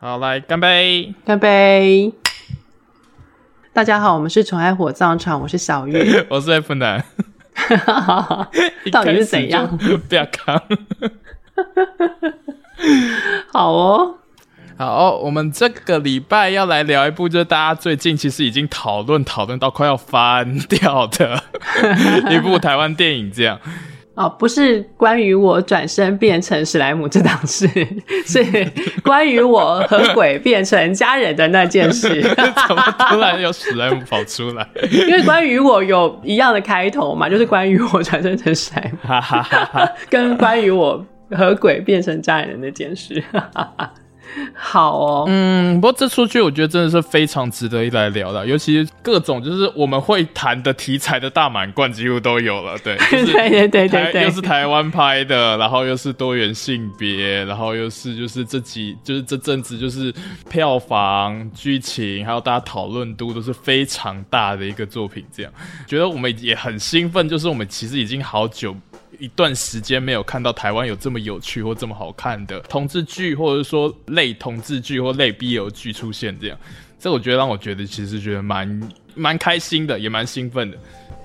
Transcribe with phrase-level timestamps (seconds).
[0.00, 2.12] 好，来干杯，干杯！
[3.72, 7.04] 大家好，我们是宠爱火葬场，我是小月， 我是 F 男，
[8.92, 9.76] 到底是怎样？
[10.08, 10.62] 不要扛，
[13.52, 14.14] 好哦。
[14.76, 21.42] 好，我们这个礼拜要来聊一部，就是大家最近其实已经讨论讨论到快要翻掉的
[22.30, 23.58] 一部台湾电影，这样。
[24.18, 27.68] 哦，不是关于我转身变成史莱姆这档事，
[28.26, 28.44] 是
[29.04, 32.20] 关于我和鬼变成家人的那件事。
[32.66, 34.66] 怎么突然有史莱姆跑出来？
[34.90, 38.98] 因为关于我有一样的开头嘛，就是关于我转身成史莱姆，
[40.10, 43.22] 跟关于我和鬼变成家人的那件事。
[44.54, 60.12] 好哦，嗯，不过这出剧我觉得真的是非常值得一来聊的，尤其各种就是我们会谈的题材的大满贯几乎都有了，对， 对对对对对，又是台湾拍的，然后又是多元性别，然后又是就是这几就是这阵子就是
[60.50, 65.52] 票房、剧情还有大家讨论度都是非常大的一个作品，这样
[65.86, 68.76] 觉得我们也很兴奋，就是我们其实已经好久。
[69.18, 76.58] 一段时间没有看到台湾有这么有趣或这么好看的同志剧，或者说类同志剧或类 BL 剧出现，这样，
[76.98, 80.78] 这我觉得让我觉得其实觉得蛮蛮开心的，也蛮兴奋的。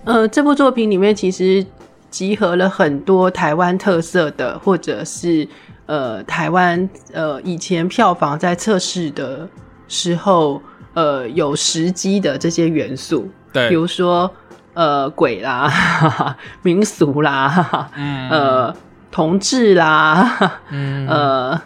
[0.06, 1.64] 呃，这部作品里面其实
[2.10, 5.48] 集合了很多台湾特色的，或者是
[5.86, 9.48] 呃台湾呃以前票房在测试的
[9.88, 10.62] 时候
[10.96, 14.34] 呃有时机的这些元素，对，比如说。
[14.74, 18.76] 呃，鬼啦，哈哈民俗啦，哈哈嗯、呃，
[19.12, 21.62] 同志啦，嗯、呃，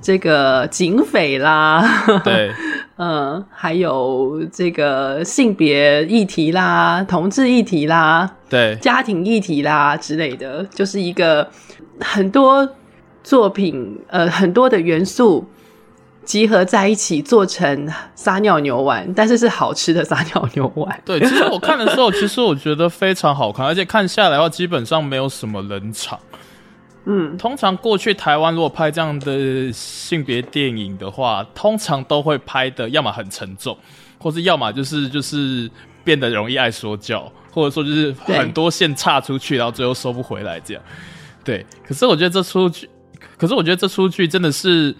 [0.00, 1.84] 这个警匪啦，
[2.22, 2.52] 对，
[2.96, 11.48] 呃，还有这个性别议题啦，同志议题啦，对，家庭议题啦之类的，就是一个
[12.00, 12.68] 很多
[13.24, 15.44] 作品，呃，很多的元素。
[16.24, 21.02] 集合在一起做成撒尿牛丸，但是是好吃的撒尿牛丸。
[21.04, 26.18] 对，其实我看的时候，其实我觉得非常好看， 而且看下来的话，基本上没有什么冷场。
[27.06, 33.76] 嗯，通常过去台湾如果拍这样的性别电影的话，通常都会拍的要么很沉重，
[34.18, 35.68] 或是要么就是就是
[36.04, 40.82] 变得容易爱说教，或者说就是很多线岔出去，然后最后收不回来这样。
[41.42, 42.88] 对，可是我觉得这出剧，
[43.36, 44.94] 可是我觉得这出剧真的是。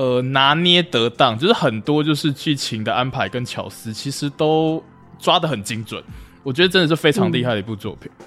[0.00, 4.82] 呃，拿捏得当，就是很多就是剧情的安排跟巧思，其实都
[5.18, 6.02] 抓得很精准。
[6.42, 8.10] 我觉得真的是非常厉害的一部作品。
[8.18, 8.24] 嗯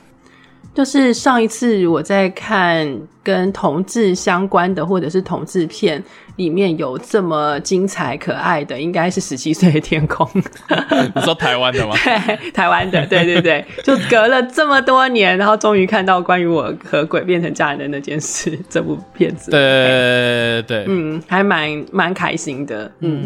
[0.74, 6.04] 就是上一次我在看跟同志相关的，或者是同志片
[6.36, 10.28] 里面有这么精彩可爱的，应该是十七岁的天空。
[11.16, 11.96] 你说台湾的吗？
[12.04, 19.52] 对，台湾的，对对对，就隔了这么多年，然后终于看到关于我和鬼变成家人的那件事，这部片子。
[19.52, 23.22] 对对对，嗯，还蛮蛮开心的，嗯。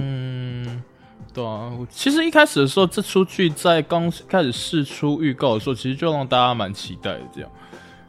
[0.67, 0.83] 嗯
[1.37, 7.21] 对啊，其实一开始的时候，这出剧在刚开始释出预告的时候，其实就让大家蛮期待的。
[7.31, 7.51] 这样，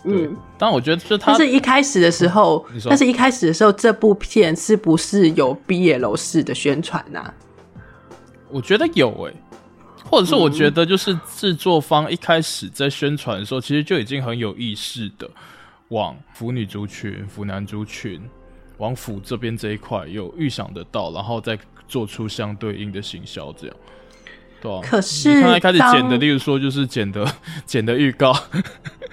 [0.05, 7.35] 嗯，但我觉得是他，但是一开始的时候，嗯、但是一开始的时候，这部片是不是有 BL 式的宣传呢、啊？
[8.49, 9.37] 我觉得有诶、欸，
[10.07, 15.29] 或者是我觉得就是制作方一开始在宣传的时候，其实就已经很有意识的
[15.89, 18.23] 往腐女族群、腐男族群、
[18.79, 21.59] 往腐这边这一块有预想得到，然后再。
[21.89, 23.77] 做出相对应的行销，这样，
[24.61, 24.81] 对啊。
[24.83, 27.27] 可是你看他一开始剪的，例如说就是剪的
[27.65, 28.37] 剪的预告，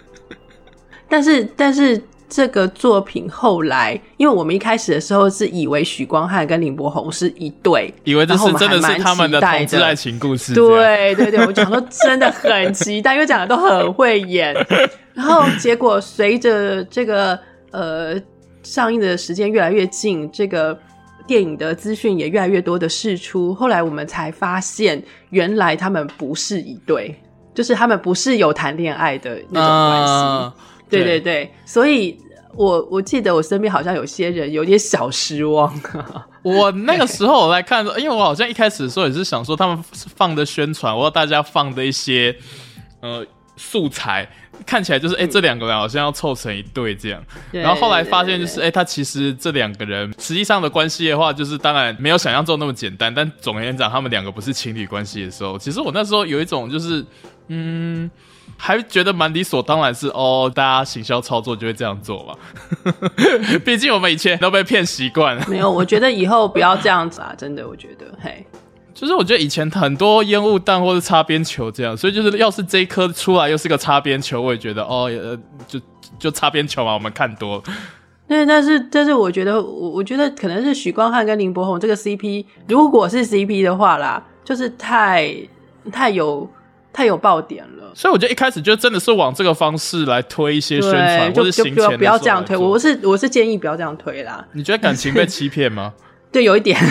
[1.07, 10.53] 但是但是这个作品后来，因为我们一开始的时候是以为许光汉跟林柏宏是一对，以为这是真的是他们的同志爱情故事。
[10.53, 14.53] 对对对，我讲说真的很期待，因为讲的都很会演。
[15.13, 17.39] 然后结果随着这个
[17.71, 18.19] 呃
[18.63, 20.77] 上映的时间越来越近，这个。
[21.27, 27.19] 电影的资讯也越来越多的释出，后来我们才发现，原来他们不是一对，
[27.53, 30.13] 就是他们不是有谈恋爱的那种关系。
[30.13, 30.53] Uh,
[30.89, 32.17] 对对对，对所以
[32.55, 35.73] 我我记得我身边好像有些人有点小失望。
[36.43, 42.35] 我那个时候我来看，因为我好像一开始的时候也是想说，他们放的宣传，或者大家放的一些
[43.01, 43.25] 呃
[43.57, 44.29] 素材。
[44.65, 53.13] 看起来就是哎、欸，这两个人好像要凑成一对这样，嗯、然后后来发现就是哎、欸，他其实这两个人实际上的关系的话，就是当然没有想象中那么简单。
[53.13, 57.05] 但总而言之，他们两个不是情侣关系的时候，其实我那时候有一种就是
[57.47, 58.09] 嗯，
[58.57, 62.35] 还觉得蛮理所当然是哦，大家行销操作就会这样做嘛。
[63.63, 65.45] 毕竟我们以前都被骗习惯了。
[65.47, 68.45] 没有，我觉得以后不要这样子啊，真的，我觉得嘿。
[68.95, 75.37] 就是我觉得以前很多烟雾弹或是擦边球这样，所以就是要是这一颗出来又是个擦边球，我也觉得哦，呃，
[75.67, 75.77] 就
[76.17, 77.63] 就擦边球嘛，我们看多了。
[78.25, 85.35] 对，但是但是我觉得我我觉得可能是许光汉跟林柏宏这个 CP，如果是 CP 的话啦，就是太
[85.91, 86.49] 太有
[86.93, 87.91] 太有爆点了。
[87.93, 92.55] 所以我觉得一开始就真的是往这个方式来推一些宣传，或者行前的不要这样推。
[92.55, 94.43] 我是我是建议不要这样推啦。
[94.53, 95.93] 你觉得感情被欺骗吗？
[96.31, 96.79] 对，有一点。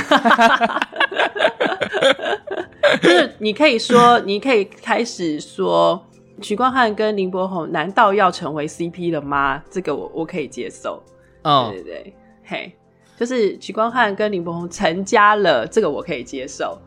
[3.03, 6.05] 就是你可以说，你可以开始说，
[6.43, 9.63] 许光汉跟林柏宏难道要成为 CP 了吗？
[9.71, 11.03] 这个我我可以接受。
[11.43, 12.15] 哦，对对对，
[12.45, 12.73] 嘿，
[13.19, 16.79] 就是许光汉跟林柏宏成家了，这个我可以接受，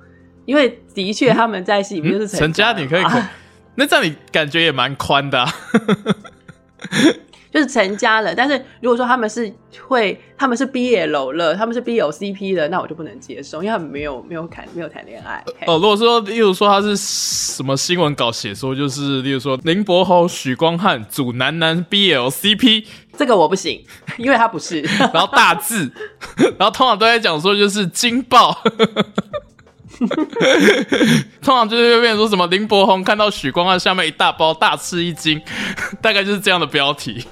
[0.45, 3.27] 因为的确他们在戏里面就是成家，嗯嗯、成家，你可以可，
[3.75, 5.53] 那这样你感觉也蛮宽的，啊。
[7.51, 9.51] 就是成家了，但是如果说他们是
[9.87, 15.43] 会，他们是 BL 了，他们是 BL CP 了，那我就不能接受，因为他们没有没有谈没有谈恋爱。
[15.65, 22.85] 哦，如果说，例如说他是什么新闻稿写说，就是例如说林柏宏、许光汉组男男 BL CP，
[23.17, 23.83] 这个我不行，
[24.17, 24.81] 因为他不是。
[25.13, 25.91] 然后大字，
[26.59, 28.61] 然后通常都在讲说就是惊爆，
[31.41, 35.41] 通常就是会变成说什么林柏宏看到许光汉下面一大包，大吃一惊，
[36.01, 37.25] 大概就是这样的标题。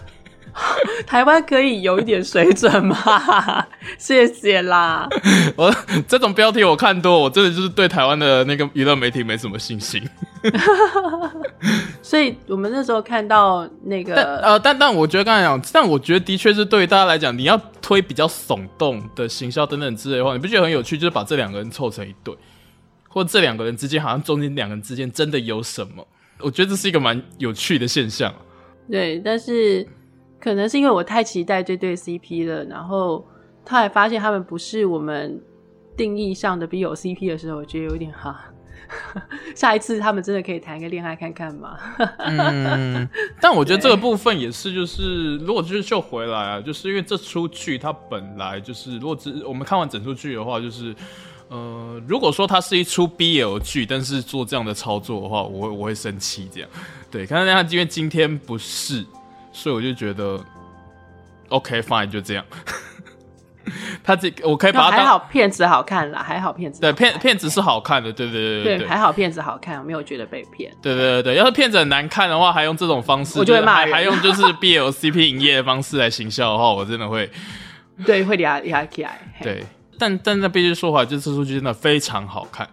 [1.06, 2.96] 台湾可以有一点水准吗？
[4.00, 5.08] 谢谢啦。
[5.58, 5.74] 我
[6.08, 10.02] 这种标题我看多，我真的就是对台湾的那个娱乐媒体没什么信心。
[12.02, 20.98] 所以我们那时候看到那个，但呃，但但我觉得刚才讲，但我觉得的确是对于大家来讲，你要推比较耸动的行销等等之类的话，你不觉得很有趣？
[20.98, 22.34] 就是把这两个人凑成一对，
[23.10, 26.08] 或这两个人之间好像中间两个人之间真的有什么？
[26.40, 28.34] 我觉得这是一个蛮有趣的现象。
[28.90, 29.86] 对，但是。
[30.46, 33.26] 可能是因为我太期待这对 CP 了，然后
[33.66, 35.42] 他还发现他们不是我们
[35.98, 38.46] 定义上的 BL CP 的时候，我觉得有点哈。
[39.56, 41.76] 下一次他们真的可以谈个恋爱看看吗？
[42.20, 43.10] 嗯，
[43.42, 50.96] 但我觉得这个部分也是，就是如果就是就回来啊，就是因为这出剧它本来就是，如果只我们看完整出剧的话，就是
[51.50, 56.70] 呃，如果说它是一出 BL 剧，但是做这样的操作的话，我会我会生气这样。
[57.10, 59.04] 对，看看他因为今天不是。
[59.56, 60.38] 所以我就觉得
[61.48, 62.44] ，OK fine 就这样。
[64.04, 66.82] 他这我可以把它还好，片子好看啦，还好片子。
[66.82, 70.72] 对，片片子是好看的，对对对还好片子好看，我没有觉得被骗。
[70.82, 73.94] 对对对对，要是片子很难看的话，还用这种方式，我就会骂人。
[73.94, 77.32] 还用就是 BL CP 营业的方式来行销的话，我真的会，
[78.06, 79.20] 对，会压压起来。
[79.42, 79.66] 对，
[79.98, 82.70] 但但那必须说话，这次出去真的非常好看。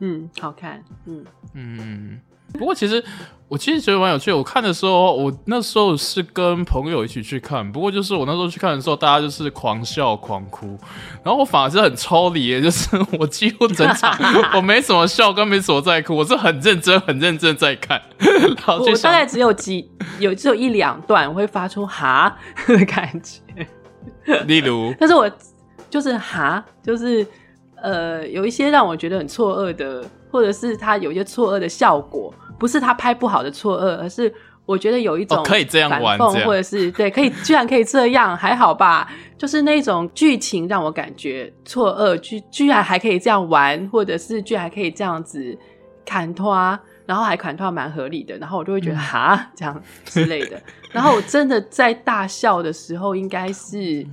[0.00, 0.82] 嗯，好看。
[1.04, 2.20] 嗯嗯。
[2.54, 3.04] 不过其实
[3.48, 4.36] 我其实觉得蛮有趣的。
[4.36, 7.72] 我看的时候，我那时候是跟朋友一起去看。
[7.72, 10.78] 不过就是我那时候去看的时候，大家就是狂笑狂哭，
[11.24, 14.14] 然后我反而是很抽离，就是我几乎整场
[14.54, 17.98] 我没什么笑，跟没什么在哭，我是很认真、很认真在看。
[18.66, 22.36] 我大概只有几有只有一两段我会发出哈
[22.66, 23.66] 的感觉，
[24.46, 25.30] 例如，但是我
[25.88, 27.26] 就是哈，就是
[27.82, 30.04] 呃，有一些让我觉得很错愕的。
[30.30, 34.32] 或者是他有一些错愕的效果，不是他拍不好的错愕，而是
[34.66, 39.10] 我觉得有一种可以这样玩，或者是对，可以居然可以这样，还好吧？
[39.36, 45.56] 就是那种剧情让我感觉错愕，居居然还可以这样玩，或者是居然还可以这样子
[46.04, 50.60] 砍拖，然后还砍拖蛮合理的，然后我就会觉得哈、嗯、这样之类的。
[50.92, 54.06] 然后我真的在大笑的时候，应该是。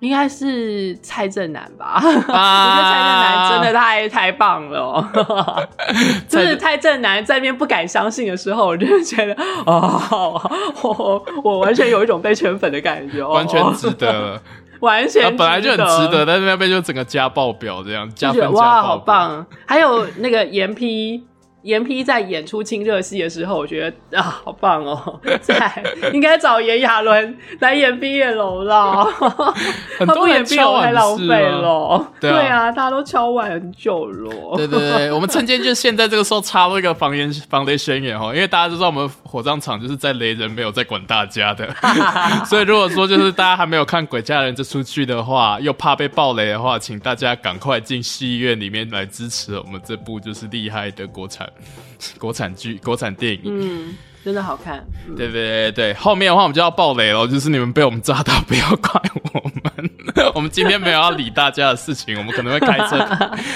[0.00, 5.68] 应该是蔡正南吧，啊、 我觉得蔡正南真的太太棒了，喔，
[6.28, 6.98] 就是蔡正。
[7.00, 9.32] 南在那边不敢相信的时候，我就觉得
[9.66, 10.40] 哦，
[10.82, 14.42] 我我完全有一种被圈粉的感觉，完全值得了，
[14.80, 19.46] 完全值得，本来就很值得，但是那边就整个加爆表这样，加分加爆哇，好棒！
[19.66, 21.24] 还有那个严批。
[21.68, 25.20] 严批在演出亲热戏的时候，我觉得啊，好棒哦！
[25.42, 25.84] 在
[26.14, 29.06] 应该找炎亚纶来演毕业楼了，
[30.00, 32.10] 他不演毕业楼太浪费了。
[32.18, 34.56] 对啊，大家都敲碗很久了。
[34.56, 41.68] 对对对，我们趁机就现在这个时候插入一个防雷防雷宣言哦，因为大家都知道我们火葬场就是在雷人，没有在管大家的。
[42.48, 51.46] 所以如果说就是大家还没有看《鬼家人》这出剧的话，又怕被暴雷的话，请大家赶快进戏院里面来支持我们这部就是厉害的国产。
[52.18, 54.84] 国产剧、国产电影，嗯，真的好看。
[55.08, 59.00] 嗯、对对对对，后面的话我们就要爆雷了，就是你们被我们炸到，不要怪
[59.32, 59.90] 我们。
[60.34, 62.98] 我们今天没有要理大家的事情，我们可能会开车，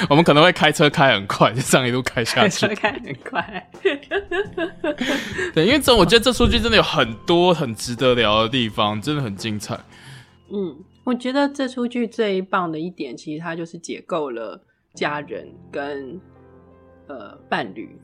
[0.08, 2.66] 我们可能会开车开很快，就这样一路开下去。
[2.66, 3.70] 开车开很快。
[5.54, 9.78] 对，因为这我觉得这出剧真的有很多很值得聊的地方，真的很精彩。
[10.52, 14.60] 嗯，我觉得这出剧最棒的一点，其实它就是解构了
[14.94, 16.20] 家人跟。
[17.12, 17.98] 呃，伴侣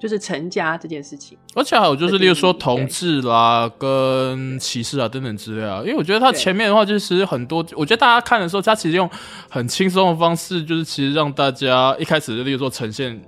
[0.00, 1.36] 就是成家这件事情。
[1.54, 9.08] 而且还有就是，例如说同志啦、跟歧视啊等等之类啊，因为我觉得他前面的话，就是很多，我觉得大家看的时候，他其实用
[9.48, 13.20] 很轻松的方式，就是其实让大家一开始就例如说呈现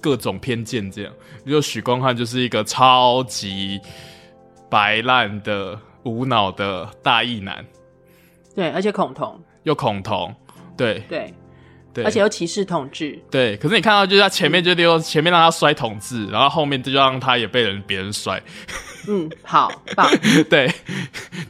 [0.00, 1.12] 各种偏见这样。
[1.44, 3.80] 比如许光汉就是一个超级
[4.68, 7.64] 白烂的无脑的大义男，
[8.54, 10.34] 对，而且恐同，又恐同，
[10.76, 11.32] 对对。
[11.92, 13.18] 对，而且又歧视统治。
[13.30, 18.40] 对，可是你看到就是他前面就溜前面让他摔统治，然后后面就让他也被人别人摔。
[19.08, 20.08] 嗯，好棒。
[20.48, 20.72] 对，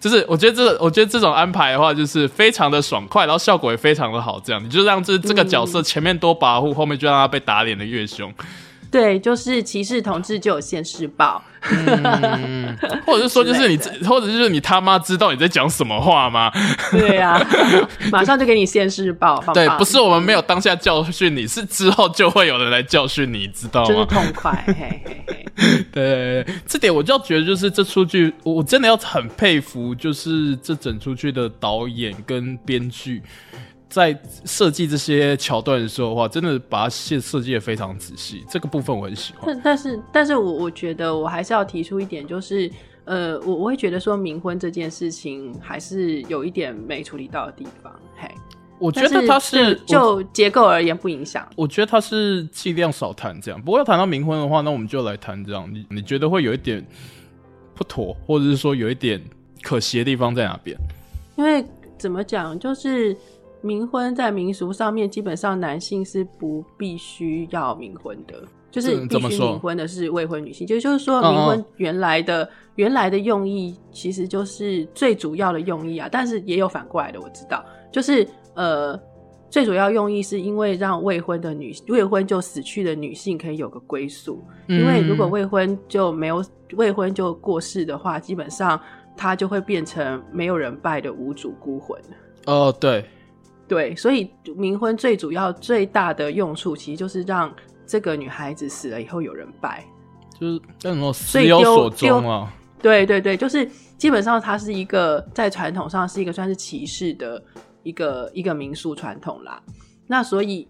[0.01, 4.41] 就是我觉得这我觉得这种安排的话，就是非常的爽快，然后效果也非常的好。
[4.45, 8.33] 这样，你就让这这个角色前面多保护，嗯，后面就让他被打脸的越凶。
[8.91, 16.51] 对，就是歧视同志就有现世报，嗯，或者是说，就是你，或者就是你他妈知道你在讲什么话吗？
[16.91, 17.47] 对呀、啊，
[18.11, 19.41] 马上就给你现世报。
[19.55, 23.89] 对，不是我们没有当下教训你，是之后就会有人来教训你，知道吗？
[23.89, 25.47] 就是痛快，嘿嘿嘿。
[25.93, 33.23] 对，这点我就要觉得，就是这出剧，我真的要很佩服，就是这整出剧的导演跟编剧。
[33.91, 39.43] 在设计这些桥段的时候的话，真的把它设设计的非常仔细，这个部分我很喜欢。
[39.47, 42.71] 但但是，但是我我觉得我还是要提出一点，就是
[43.05, 47.93] 呃，我我会觉得说冥婚这件事情还是有一点没处理到的地方。
[48.17, 48.31] 嘿，
[48.79, 51.45] 我觉得它是就结构而言不影响。
[51.57, 53.61] 我觉得它是尽量少谈这样。
[53.61, 55.69] 不过要谈到冥婚的话，那我们就来谈这样。
[55.69, 56.87] 你你觉得会有一点
[57.75, 59.21] 不妥，或者是说有一点
[59.63, 60.79] 可惜的地方在哪边？
[61.35, 61.67] 因为
[61.99, 63.17] 怎么讲，就是。
[63.63, 70.67] 冥婚在民俗上面，基本上男性是不必须要冥婚的，就是必须冥婚的是未婚女性。
[70.67, 76.09] 就就是说，冥婚原来的、原来的用意，其实就是最主要的用意啊。
[76.11, 78.99] 但是也有反过来的，我知道，就是呃，
[79.51, 84.43] 最主要用意是因为让未婚的女未婚就死去的女性可以有个归宿。
[84.69, 86.43] 因为如果未婚就没有
[86.75, 88.81] 未婚就过世的话，基本上
[89.17, 92.01] 她就会变成没有人拜的无主孤魂。
[92.47, 93.05] 哦，对。
[93.71, 97.55] 对，所以冥婚最主要、最大的用处，其实就是让
[97.87, 99.85] 这个女孩子死了以后有人拜，
[100.41, 102.53] 就是那种死有所终啊。
[102.83, 103.65] 对对对，就是
[103.97, 107.41] 基本上它是一个在传统上是一个算是歧视的
[107.85, 109.63] 一个一个民俗传统啦。
[110.09, 110.67] 那所以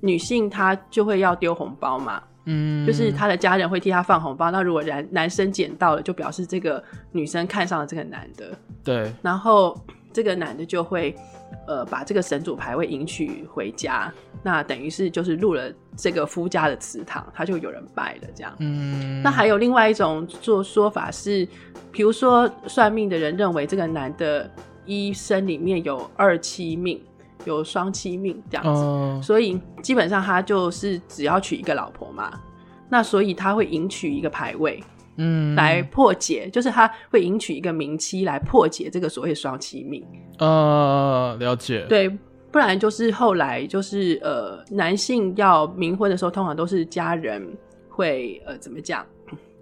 [0.00, 4.50] 女性她就会要丢红包嘛，嗯，就是她的家人会替她放红包。
[4.50, 9.78] 那如果男男生捡到了，就表示这个女生看上了这个男的，对，然后
[10.14, 11.14] 这个男的就会。
[11.66, 14.12] 呃，把这个神主牌位迎娶回家，
[14.42, 18.54] 那等于是就是入了这个夫家的祠堂，他就有人拜了这样。
[18.58, 21.46] 嗯，那还有另外一种做说法是，
[21.92, 24.50] 比如说算命的人认为这个男的
[24.86, 27.00] 一生里面有二妻命，
[27.44, 32.32] 有双妻命这样子，嗯，所以基本上他就是只要娶一个老婆嘛，
[32.88, 34.82] 那所以他会迎娶一个牌位。
[35.18, 40.04] 嗯，来破解，就是他会迎娶一个名妻来破解这个所谓双妻命。
[40.38, 41.84] 呃，了解。
[41.88, 42.08] 对，
[42.52, 47.46] 不然就是后来就是呃，男性要冥婚的时候，通常都是家人
[47.88, 49.04] 会呃怎么讲，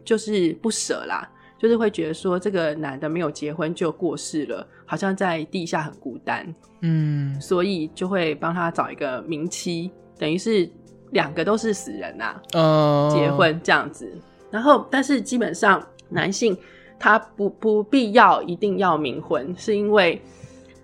[0.04, 1.26] 就是不舍啦，
[1.58, 6.46] 就是会觉得说这个男的没有结婚就过世了，好像在地下很孤单。
[6.82, 10.70] 嗯，所以就会帮他找一个名妻，等于是
[11.12, 12.42] 两个都是死人呐、啊。
[12.52, 14.06] 呃，结婚这样子。
[14.50, 16.56] 然后，但是基本上男性
[16.98, 20.20] 他不不必要一定要冥婚，是因为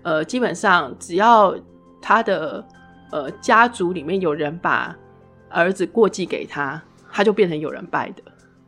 [0.03, 1.55] 呃，基本上只要
[2.01, 2.63] 他的
[3.11, 4.95] 呃家族里面有人把
[5.49, 8.21] 儿子过继给他，他就变成有人拜的。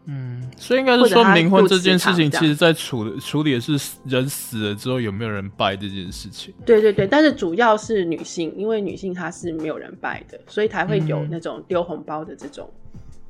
[0.08, 3.72] 嗯，所以应该是说冥婚这件事情，其实在处处理的是
[4.06, 6.54] 人死了之后有没有人拜这件事情。
[6.64, 12.70] 对对对，但是主要是女性，因为女性她是没有人拜的，所以才会有那种丢红包的这种。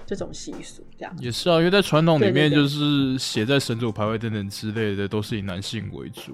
[0.06, 6.34] 这种习俗，这样也是啊，因为在传统里面，就是写在神主牌位等等之类的，都是以男性为主。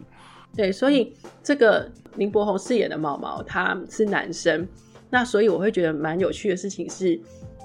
[0.55, 4.67] 对，所以这个林柏宏饰演的毛毛，他是男生，
[5.09, 7.17] 那所以我会觉得蛮有趣的事情是，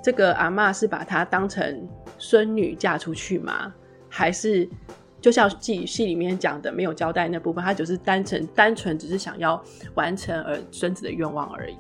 [0.05, 3.75] 这个阿妈是把他当成孙女嫁出去吗？
[4.09, 4.69] 还是
[5.21, 9.61] 就像戏戏里面讲的，没有交代那部分，他就是单纯单纯只是想要
[9.95, 11.75] 完成儿孙子的愿望而已。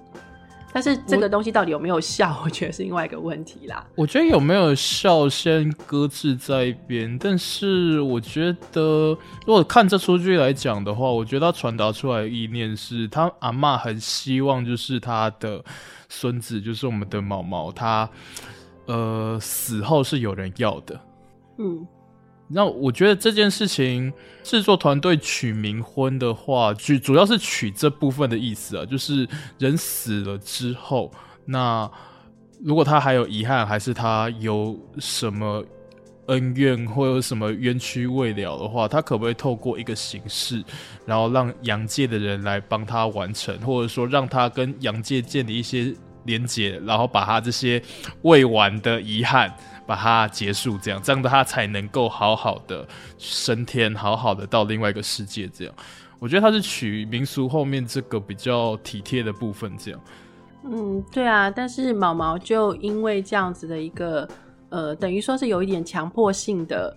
[0.76, 3.82] 但是这个东西到底有没有效，我， 我觉得是另外一个问题啦。
[3.94, 9.16] 我觉得有没有效先搁置在一边，但是我觉得
[9.46, 15.64] 如果看这出剧来讲的话，我觉得他传达出来的意念是他阿妈很希望就是他的
[16.10, 18.06] 孙子，就是我们的毛毛，他
[18.84, 21.00] 呃死后是有人要的。
[21.56, 21.86] 嗯。
[22.48, 24.12] 那我觉得这件事情，
[24.42, 31.10] 制作团队取冥婚的话，主主要是取这部分的意思啊，就是人死了之后，
[31.44, 31.90] 那
[32.62, 35.64] 如果他还有遗憾，还是他有什么
[36.26, 40.62] 恩怨或有什么冤屈未了的话，他可不可以透过一个形式，
[41.04, 45.92] 然后让阳界的人来帮他完成，或者说让他跟阳界建立一些
[46.24, 47.82] 连结，然后把他这些
[48.22, 49.52] 未完的遗憾
[49.86, 52.86] 把它结束，这样这样的他才能够好好的
[53.18, 55.48] 升天，好好的到另外一个世界。
[55.48, 55.74] 这样，
[56.18, 60.00] 我觉得他是取民俗后面这个比较体贴的部分，这样。
[60.64, 64.28] 嗯，对啊，但是毛毛就因为这样子的一个，
[64.68, 66.96] 呃，等于说是有一点强迫性的，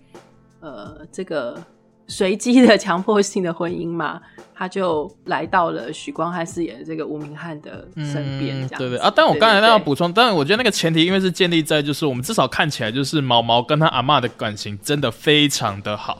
[0.59, 1.63] 呃，这个
[2.09, 4.19] 随机的强迫性的婚姻嘛，
[4.53, 9.09] 他就来到了许光汉饰演的这个吴明翰的身边，这样、嗯、对对啊。
[9.15, 16.17] 但我刚才那要补充，但我觉得那个前提，因为是建立在就是我们至少看起来就是毛毛跟他阿妈的感情真的非常的好。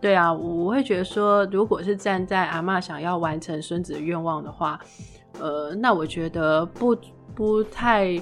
[0.00, 4.80] 对啊，我会觉得说，如果是站在阿妈想要完成孙子的愿望的话。
[5.38, 6.94] 呃，那我觉得不
[7.34, 8.20] 不太，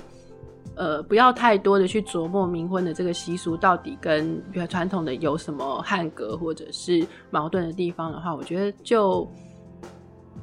[0.79, 9.29] 呃，不要太多的去琢磨冥婚的这个习俗到底跟传统的有什么汉格或者是矛盾的地方的话，我觉得就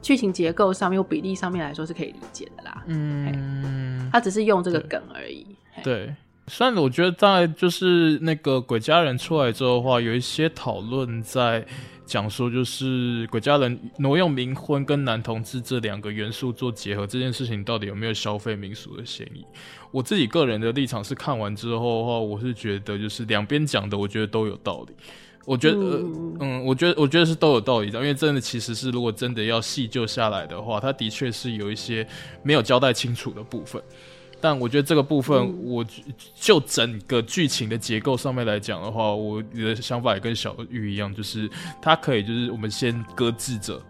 [0.01, 2.83] 剧情结构上面或比例上面来说是可以理解的啦。
[2.87, 5.47] 嗯，他只是用这个梗而已。
[5.81, 6.13] 对，
[6.47, 11.65] 虽然我觉得在就是那个鬼家人出来之后的话，有一些讨论在。
[12.05, 19.45] 讲说就是鬼家人挪用冥婚跟男同志这两个元素做结合这件事情，到底有没有消费民俗的嫌疑？
[19.91, 24.93] 我自己个人的立场是看完之后的话，我是觉得就是两边讲的，我觉得都有道理。
[25.45, 32.05] 我觉得，嗯，嗯，我觉得，我觉得是都有道理的，因为真的其实是如果真的要细究下来的话，它的确是有一些
[32.41, 33.79] 没有交代清楚的部分。
[34.47, 35.83] 但我觉得这个部分，我
[36.35, 41.49] 就整个剧情的结构上面来讲的话，我的想法也跟小玉一样，就是
[41.81, 43.81] 它可以就是我们先搁置着，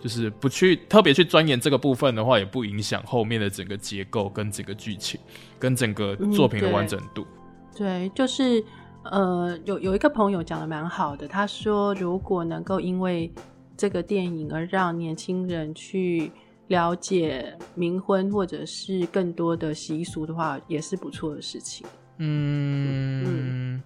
[0.00, 5.20] 就是不去特别去钻研这个部分的话，也不影响后面的整个结构跟整个剧情
[5.58, 7.20] 跟整个作品的完整度。
[7.20, 8.64] 嗯、对，对，就是
[9.04, 13.30] 呃，有有一个朋友讲的蛮好的，他说如果能够因为
[13.76, 16.32] 这个电影而让年轻人去。
[16.72, 21.86] 了解冥婚或者是更多的习俗的话，也是不错的事情。
[22.16, 23.82] 嗯嗯，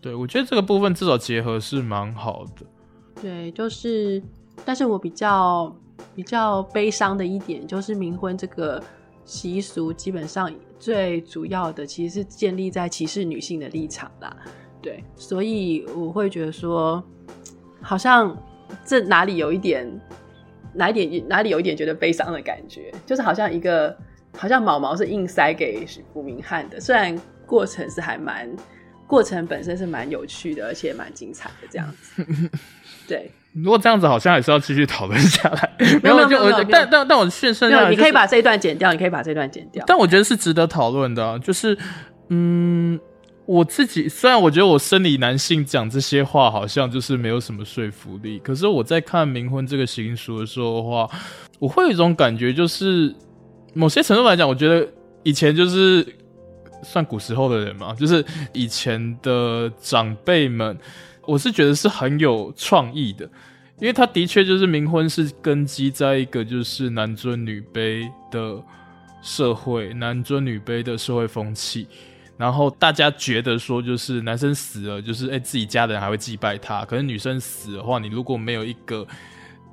[0.00, 2.66] 对，我觉得这个部分至少结合是蛮好的。
[3.20, 4.22] 对，就是，
[4.64, 5.76] 但是我比较
[6.16, 8.82] 比较悲伤的一点，就是冥婚这个
[9.26, 14.34] 习俗基本上最主要的其实是建立在歧视女性的立场啦。
[14.80, 17.04] 对，所以我会觉得说，
[17.82, 18.34] 好像
[18.82, 19.86] 这哪里有一点。
[20.74, 23.96] 哪一点哪里有一点觉得悲伤的感觉，就是好像一个
[24.36, 28.48] 好像毛毛是硬塞给吴明翰的，虽然过程是还蛮
[29.06, 32.24] 过程本身是蛮有趣的，而且蛮精彩的这样子。
[33.08, 35.70] 对，如果这样子，好像还是要继续讨论下来。
[36.02, 39.84] 没有没有没有，但但但，但我顺顺下来，你可以把这一段剪掉，你可以把这段剪掉。
[39.86, 41.76] 但我觉得是值得讨论的，就是
[42.28, 42.98] 嗯。
[43.50, 51.10] 我自己虽然我觉得我生理男性讲这些话好像就是没有什么说服力，可是我在看冥婚这个习俗的时候的话，
[51.58, 53.12] 我会有一种感觉，就是
[53.74, 54.88] 某些程度来讲，我觉得
[55.24, 56.06] 以前就是
[56.84, 60.78] 算古时候的人嘛，就是以前的长辈们，
[61.26, 63.24] 我是觉得是很有创意的，
[63.80, 68.62] 因为他的确就是冥婚是根基在一个就是男尊女卑的
[69.20, 71.88] 社会，男尊女卑的社会风气。
[72.40, 76.86] 然后大家觉得说，就是男生死了，就是哎、自己家的人还会祭拜他。
[76.86, 79.06] 可是女生死的话，你如果没有一个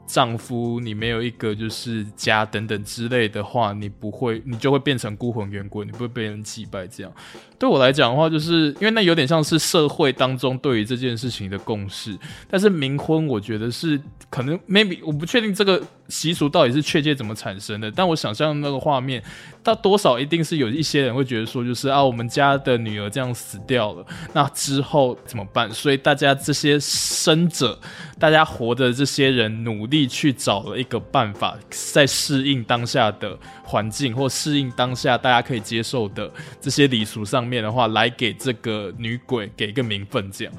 [0.06, 6.86] 丈夫，你没有一个就是家等等之类的话，你不会，你就会变成孤魂野鬼，你不会被人祭拜。
[6.86, 7.14] 这样
[7.58, 12.18] 对我来讲的话，就是因为那有点像是社会当中对于这件事情的共识。
[12.50, 13.98] 但是冥婚，我觉得是
[14.30, 15.82] 可能 maybe 我不确定这个。
[16.10, 17.92] 习俗到底是确切怎么产生的？
[17.92, 19.22] 但我想象那个画面，
[19.64, 25.70] 它多少一定是有一些人会觉得说，就是啊，我们家的女儿这样死掉了，那之后怎么办？
[25.72, 27.78] 所以大家这些生者，
[28.18, 40.54] 大家活的这些人，努力去找了一个办法，在适应当下的环境，或适应当下大家可以接受的这些礼俗上面的话，来给这个女鬼给一个名分，这样。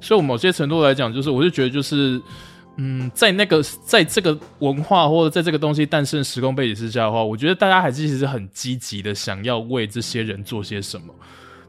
[0.00, 2.22] 所以，我某些程度来讲，就是我就觉得就是。
[2.76, 11.14] 嗯，在那个，在这个文化或者在这个东西诞生时空背景之下的话，我觉得大家还是其实很积极的想要为这些人做些什么。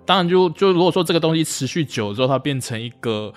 [0.06, 3.34] 当然就，就就如果说这个东西持续久了之后，它变成一个。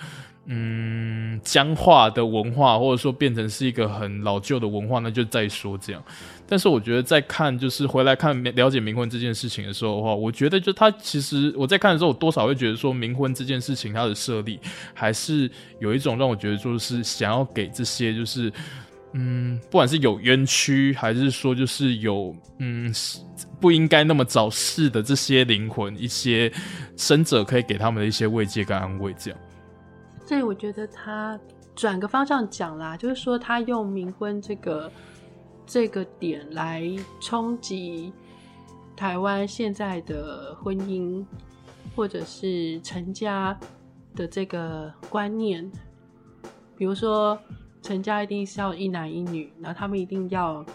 [0.48, 6.00] 嗯，僵化的文化，或者说变成是一个很老旧的文化，那就再说这样。
[6.48, 14.60] 但是我觉得在看，就是回来看了解冥婚这件事情的时候的话，我觉得就他其实我在看的时候，我多少会觉得说冥婚这件事情它的设立
[14.94, 18.52] 还是有一种让我觉得就是想要给这些就是
[19.14, 22.94] 嗯，不管是有冤屈，还是说就是有嗯
[23.60, 26.52] 不应该那么早逝的这些灵魂，一些
[26.96, 29.40] 生者可以给他们的一些慰藉跟安慰，这样。
[30.26, 31.40] 所以我觉得他
[31.74, 34.92] 转个方向讲啦，就是说他用冥婚这个
[35.64, 36.84] 这个点来
[37.20, 38.12] 冲击
[38.94, 41.24] 台湾现在的婚姻，
[41.94, 43.58] 或者是成家
[44.14, 45.70] 的这个观念，
[46.76, 47.38] 比如说。
[47.82, 50.66] 成家一定是要一男一女，然后他们一定要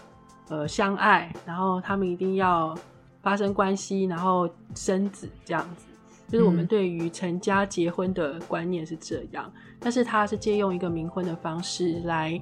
[0.48, 2.74] 呃相爱，然后他们一定要
[3.20, 5.84] 发生关系，然后生子这样子，
[6.32, 9.44] 就是我们对于成家结婚的观念是这样。
[9.54, 12.40] 嗯、但是他是借用一个冥婚的方式来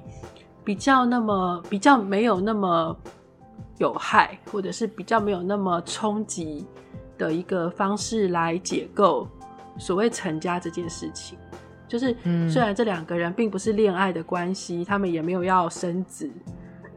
[0.63, 2.97] 比较那么比较没有那么
[3.77, 6.65] 有害，或者是比较没有那么冲击
[7.17, 9.27] 的一个方式来解构
[9.77, 11.37] 所谓成家这件事情。
[11.87, 12.15] 就是，
[12.49, 16.31] 虽然这两个人并不是恋爱的关系，他们也没有要生子，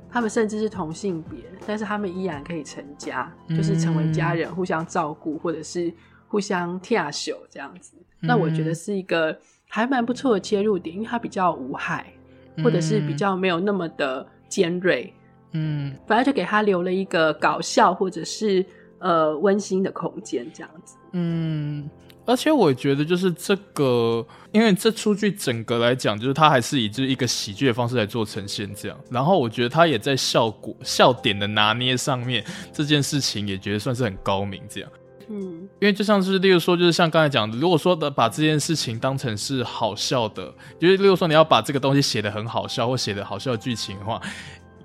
[0.09, 5.93] 他们甚至是同性别，但是他们依然可以成家，就是成为家人，互相照顾，或者是
[6.35, 7.95] 互相跳手这样子。
[8.19, 12.13] 那我觉得是一个还蛮不错的切入点，因为它比较无害，
[12.65, 15.15] 或者是比较没有那么的尖锐，
[15.53, 18.67] 嗯，反而就给他留了一个搞笑或者是
[18.99, 21.89] 呃温馨的空间这样子，嗯。
[22.27, 28.99] 而且我觉得就是这个，因为这出剧整个来讲，就是它还是以就是一个喜剧的方式来做呈现这样。
[29.11, 32.43] 然后我觉得它也在效果笑点的拿捏上面，
[32.73, 34.91] 这件事情也觉得算是很高明这样。
[35.29, 44.21] 嗯，因为就像是例如说，就是像刚才讲的，如果说的把这件事情当成是好笑的，就是例如说你要把这个东西写的很好笑，或写的好笑的剧情的话。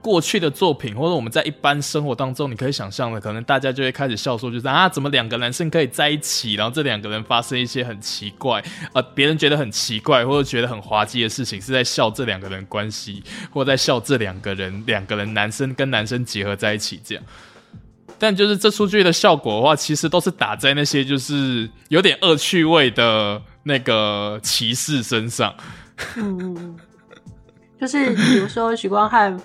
[0.02, 13.22] 过去的作品，或者我们在一般生活当中，你可以想象的，可能大家就会开始笑说，就是啊，怎么两个男生可以在一起，然后这两个人发生一些很奇怪，呃，别人觉得很奇怪或者觉得很滑稽的事情，是在笑这两个人关系，
[13.52, 17.24] 或者在笑这两个人，两个人男生跟男生结合在一起这样。
[18.20, 25.56] 但就是这出剧的效果的话，其实都是打在那些就是有点恶趣味的那个骑士身上。
[26.16, 26.76] 嗯，
[27.80, 29.40] 就是比如说许光汉。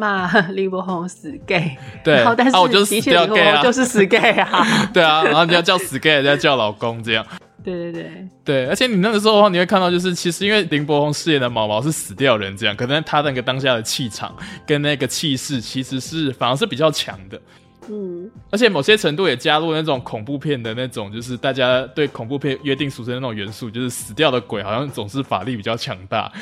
[0.00, 4.64] 骂林柏宏死 gay，对，然后但是啊，我就是死掉 gay 啊，就是死 gay 啊，
[4.94, 7.26] 对啊，然后你要叫死 gay，人家叫老公这样，
[7.64, 14.32] 对对对对，而且你那个时候的话，你会看到就是其实因为林柏宏饰演的毛毛是死掉人这样，可能他那个当下的气场
[14.64, 17.40] 跟那个气势其实是反而是比较强的。
[17.88, 26.32] 嗯，而且某些程度也加入那种恐怖片的那种，就是大家对恐怖片约定俗成的那种元素，就是死掉的鬼好像总是法力比较强大，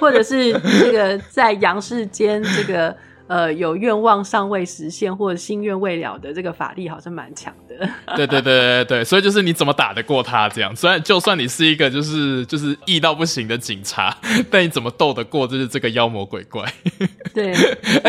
[0.00, 2.96] 或者是这个在阳世间这个。
[3.30, 7.88] 呃，有愿望尚未实现或者心愿未了的这个法力好像蛮强的。
[8.16, 10.74] 对对对对对，所以就是你怎么打得过他这样？
[10.74, 14.12] 虽然就算你是一个就是就是义到不行的警察，
[14.50, 16.64] 但你怎么斗得过就是这个妖魔鬼怪？
[17.32, 17.52] 对，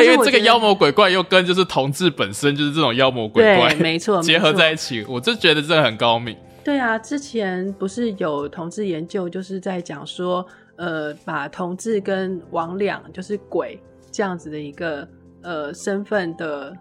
[0.03, 6.35] 因为这个妖魔鬼怪又跟就是同志本身就是这种妖魔鬼怪，没错，结合在一起，我就觉得这很高明。
[6.63, 10.43] 对啊，之前不是有同志研究就是在讲说，
[10.77, 13.79] 呃，把同志跟魍魎就是鬼。
[14.11, 15.07] 这样子的一个
[15.41, 16.75] 呃身份的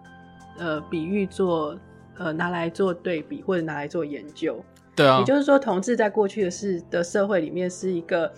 [0.57, 1.77] 呃比喻做
[2.17, 4.63] 呃拿来做对比或者拿来做研究，
[4.95, 8.31] 对啊，也就是说同志在过去的是的社会里面是一个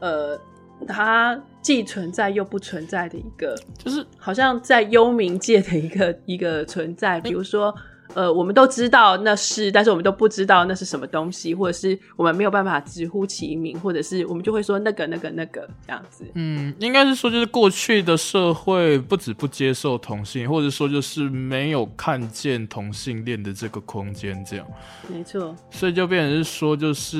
[0.00, 0.38] 呃
[0.86, 7.74] 它既存在又不存在的一个，就是好像在幽冥界的一个一个存在，比如说。
[8.14, 16.24] 呃，我们都知道那是，但是我们都不知道那是什么东西，或者是我们没有办法直呼其名，或者是我们就会说那个、那个、那个这样子。
[16.34, 24.66] 嗯，应该是说，就是过去的社会不止不接受同性，或者说就是没有看见同性恋的这个空间，这样。
[25.08, 25.54] 没错。
[25.70, 27.16] 所以就变成是说，就是，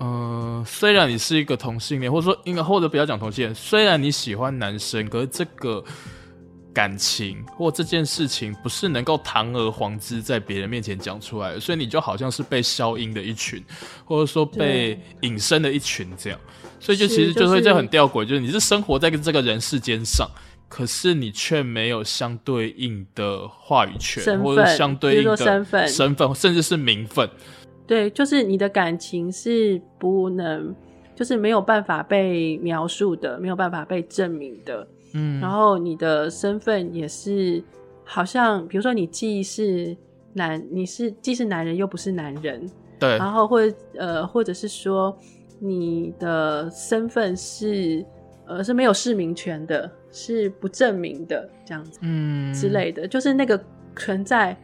[0.00, 5.82] 嗯、呃，虽然你是一个同性恋，或者说应该或者不要讲同性恋，虽然你喜欢男生，可是这个。
[6.76, 13.64] 感情或这件事情不是能够堂而皇之在别人面前讲出来的，所以你就好像是被消音的一群，
[14.04, 16.38] 或者说被隐身的一群这样，
[16.78, 20.28] 所以就其实就会这样很吊诡，就是你是生活在这个人世间上，
[20.68, 27.26] 可是你却没有相对应的话语权，或者相对应的身份，身份甚至是名分。
[27.86, 30.76] 对，就是你的感情是不能，
[31.14, 34.86] 就是没有办法被描述的，没有办法被证明的。
[35.16, 37.62] 嗯，然后你的身份也是，
[38.04, 39.96] 好像比如说你既是
[40.34, 45.16] 男，你是既是男人又不是男人，对，然后或者呃，或者是说
[45.58, 48.04] 你的身份是
[48.46, 53.58] 呃是没有市民权的，是不证明的这样子，嗯之类的，就是那个
[53.96, 54.56] 存在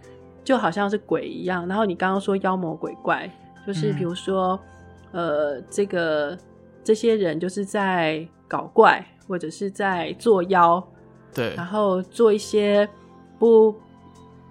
[0.44, 1.66] 就好像是鬼一样。
[1.66, 3.30] 然后你刚刚说妖魔鬼怪，
[3.66, 4.60] 就是比如说、
[5.12, 6.36] 嗯、呃这个
[6.84, 8.28] 这些人就是在。
[8.52, 10.82] 搞怪，或者是在作妖，
[11.34, 12.88] 对，然后做一些
[13.38, 13.74] 不。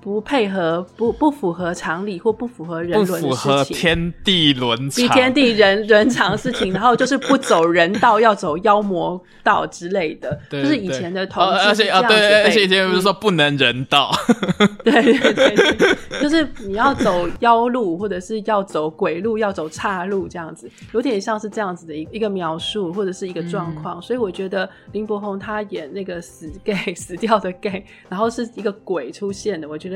[0.02, 14.12] 不配合，不不符合常理或不符合人伦的事情，不符合天地伦常，比天地人人常事情，然后就是不走人道，要走妖魔道之类的，就是以前的同志是这样子，而且啊，对，而且以前不是说不能人道，
[14.84, 29.91] 对对对，对，就是你要走妖路，或者是要走鬼路，要走岔路这样子，有点像是这样子的一一个描述或者是一个状况，嗯，所以我觉得林柏宏他演那个死 gay 死掉的 gay，然后是一个鬼出现的，我觉得。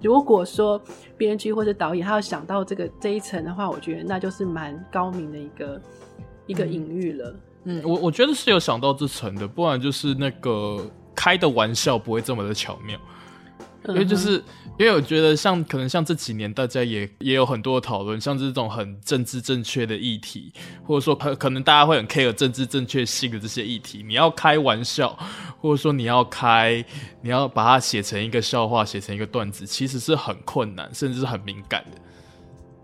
[0.00, 0.80] 如果说
[1.16, 5.82] 编剧或者导演他要想到这个这一层的话，我觉得那就是蛮高明的一个
[6.46, 7.34] 一个隐喻了。
[7.64, 12.98] 嗯，我我觉得是有想到这层的，不然就是那个开的玩笑不会这么的巧妙。
[13.88, 14.42] 因为就是
[14.80, 20.50] 因为我觉得像可能像这几年大家也也有很多讨论，像这种很政治正确的议题，
[20.86, 25.14] 或者说可可能大家会很 care 政治正确性的这些议题，你要开玩笑，
[25.60, 26.82] 或者说你要开，
[27.20, 31.98] 你要把它写成一个笑话，写成一个段子，其实是很困难，甚至是很敏感的。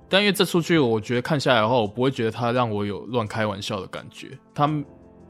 [0.07, 4.85] 但因为这出剧，我觉得看下来的话，我不会觉得它让我有乱开玩笑的感觉，他们。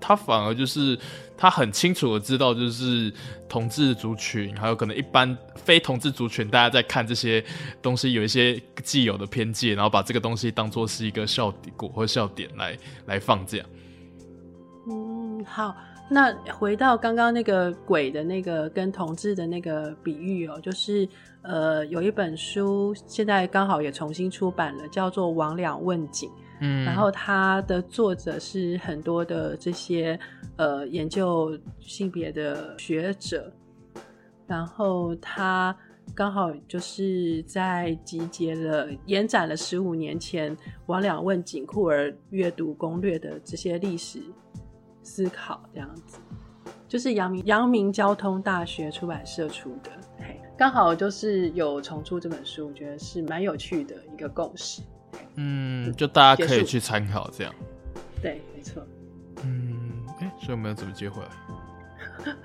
[0.06, 0.96] 他反而就是
[1.36, 3.12] 他很清楚的知道，就是
[3.48, 7.44] 同志族群，还有可能一般非同志族群，大家在看这些
[7.82, 13.66] 东西有一些既有的偏见，然后把这个东西当做是一个笑点或笑点来来放这样。
[14.88, 15.74] 嗯，好，
[16.08, 21.08] 那回到刚刚那个鬼的那个跟同志的那个比喻哦，就是
[21.42, 26.30] 呃有一本书现在刚好也重新出版了，叫做《魍魎问井》。
[26.60, 30.18] 嗯，然后他的作者是很多的这些
[30.56, 33.52] 呃研究性别的学者，
[34.46, 35.76] 然后他
[36.14, 44.22] 刚好就是在集结了延展了十五年前《王两问井酷儿阅读攻略》的这些历史
[45.02, 46.18] 思考，这样子，
[46.88, 54.80] 就是阳明阳明交通大学出版社出的，嘿，刚好就是有重出这本书，我觉得是蛮有趣的一个共识。
[55.36, 57.54] 嗯，就大家可以去参考这样。
[58.20, 58.82] 对，没错。
[59.44, 62.34] 嗯，哎、欸，所以我们要怎么接回来？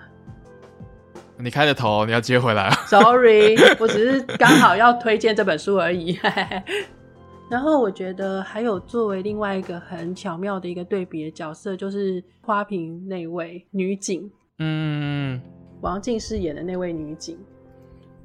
[1.37, 2.75] 你开的头，你要接回来啊？
[2.85, 6.19] Sorry，我只是刚好要推荐这本书而已。
[7.49, 14.31] 然后我觉得还有作为另外一个很巧妙的一个对比的角色，就是花瓶那位女警。
[14.59, 15.41] 嗯，
[15.81, 17.37] 王静饰演的那位女警。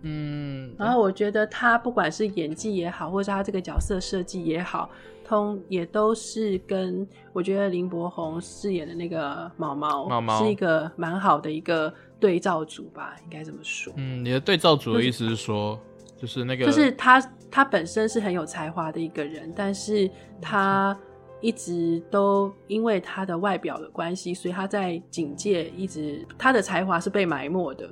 [0.09, 4.89] 嗯，然后我觉得他不管是演技也好，或者他这个角色设计也好，
[5.25, 13.93] 通也都是跟我觉得林柏宏饰演的那个毛毛，毛毛是一个蛮好的一个对照组吧，应该这么说。
[13.97, 15.77] 嗯，你的对照组的意思是说，
[16.17, 20.09] 就是、就是那个，就是他他本身是很有才华的一个人，但是
[20.41, 20.97] 他
[21.41, 27.91] 一直都因为他的外表的关系，所以他在警界一直他的才华是被埋没的，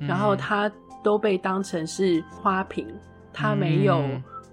[0.00, 0.70] 嗯、然后他。
[1.06, 2.84] 都被当成是花瓶，
[3.32, 4.02] 他没有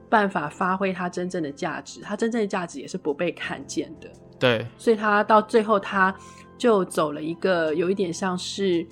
[0.07, 4.07] 办法发挥他真正的价值，他真正的价值也是不被看见的。
[4.39, 6.15] 对，所以他到最后他
[6.55, 8.85] 就走了一个有一点像是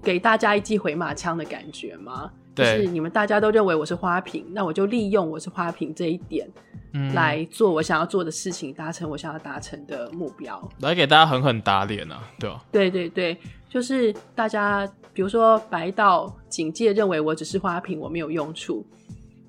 [0.00, 2.30] 给大家一记回马枪的感觉嘛。
[2.54, 6.48] 对，就是你们大家都认为我是花瓶，那我就利用我是花瓶这一点，
[6.92, 12.64] 嗯，来做我想要做的事情，达成我想要达成的目标，来给大家狠狠打脸啊，对吧？
[12.70, 13.36] 对对对，
[13.68, 14.88] 就是大家。
[15.18, 18.84] 比如说，白道警戒认为我只是花瓶，我没有用处；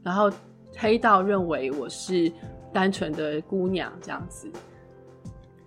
[0.01, 0.27] 然后
[0.75, 2.31] 黑道认为我是
[2.73, 4.51] 单纯的姑娘，这样子。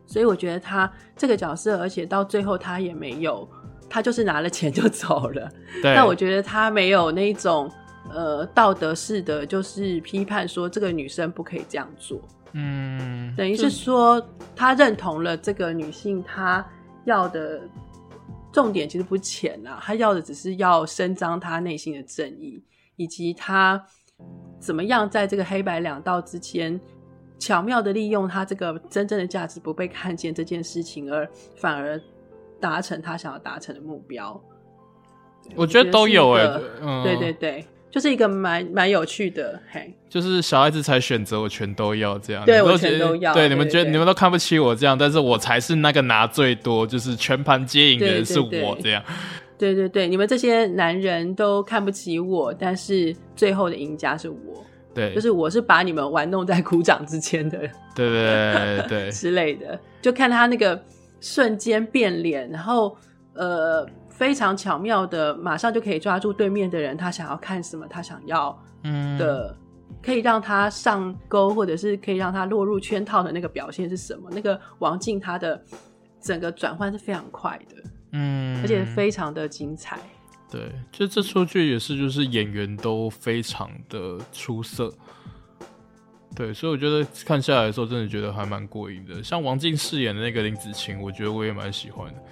[0.05, 3.49] 所以我觉得他这个角色，而且到最后他也没有，
[3.89, 5.49] 他就是拿了钱就走了。
[5.85, 7.71] 但我觉得他没有那种
[8.11, 12.21] 呃道德式的，就是批判说这个女生不可以这样做。
[12.55, 14.21] 嗯，等于是说
[14.57, 16.67] 他认同了这个女性她
[17.05, 17.61] 要的。
[18.53, 22.63] 重点其实不浅啊，他要的只是要伸张他内心的正义，
[22.97, 23.83] 以及他
[24.61, 26.79] 怎么样在这个黑白两道之间
[27.39, 32.01] 巧妙的利用他这个真正的价值不被看见这件事情，而反而
[32.61, 34.41] 达成他想要达成的目标。
[35.57, 37.67] 我觉得都有哎、欸，嗯，对对对。
[37.93, 49.05] 就是一个蛮蛮有趣的，嘿，就是小孩子才选择，我全都要这样，对，我全都要，对，你们觉得你们都看不起我这样，但是我才是那个拿最多，就是全盘皆赢的人是我这样，
[49.59, 57.59] 对对对，你们这些男人都看不起我，但是最后的赢家是我，对，就是我是把你们玩弄在鼓掌之间的，
[57.95, 59.11] 对对对对。
[59.13, 60.83] 之类的，就看他那个
[61.21, 62.97] 瞬间变脸，然后
[63.35, 63.87] 呃。
[64.23, 68.57] 非常巧妙的，马上就可以抓住对面的人，他想要看什么，他想要
[69.19, 74.31] 的，嗯、可以让他上钩，或者是可以让他落入圈套的那个表现是什么？
[74.31, 75.61] 那个王静他的
[76.21, 77.83] 整个转换是非常快的，
[78.13, 79.99] 嗯，而且非常的精彩。
[80.49, 84.89] 对，就这出剧也是，就是演员都非常的出色。
[86.37, 89.21] 对，所以我觉得看下来的时候，真的觉得还蛮过瘾的。
[89.21, 92.23] 像王静饰演的那个林子晴，我觉得我也蛮喜欢的。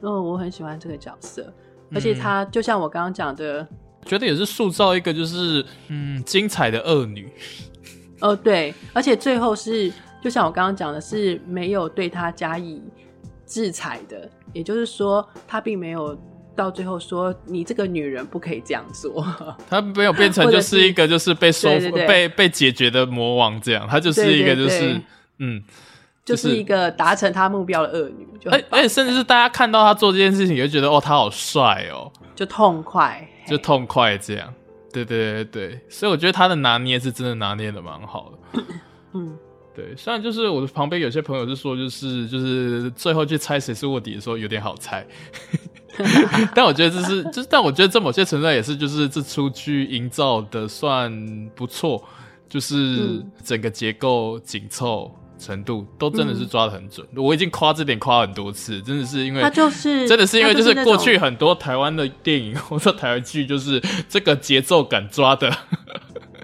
[0.00, 1.52] 哦，我很喜欢这个角色，
[1.92, 3.68] 而且她就像我刚刚讲的，嗯，
[4.04, 7.30] 觉得也是塑造一个就是嗯精彩的恶女。
[8.20, 12.82] 哦，对，而且最后是就像我刚刚讲的，是没有对她加以
[13.46, 16.18] 制裁的，也就是说，她并没有。
[16.58, 19.24] 到最后说，你这个女人不可以这样做，
[19.70, 25.00] 她没有变成就是一个就是被收服、被被解决的魔王这样，她就是一个就是
[25.38, 25.62] 嗯，
[26.28, 28.26] 就是一个达成他目标的恶女。
[28.50, 34.52] 而而且甚至是大家看到他做这件事情，也会觉得哦，他好帅哦，就痛快，就痛快这样。
[34.92, 38.62] 对对对对，所以我觉得他的拿捏是真的拿捏的蛮好的。
[39.12, 39.36] 嗯，
[39.74, 45.06] 对，虽然就是我的旁边有些朋友是说，就是就是最后去猜谁是卧底的时候有点好猜。
[46.54, 51.10] 但我觉得这是，就是，但我觉得这某些存在也是，就是这出剧营造的算
[51.56, 52.00] 不错，
[52.48, 57.06] 就是整个结构紧凑程度都真的是抓的很准。
[57.12, 65.50] 嗯、我已经夸这点夸很多次，真的是因为他就是真的是因为就是过去很多台湾的电影 或者台湾剧，就是这个节奏感抓的，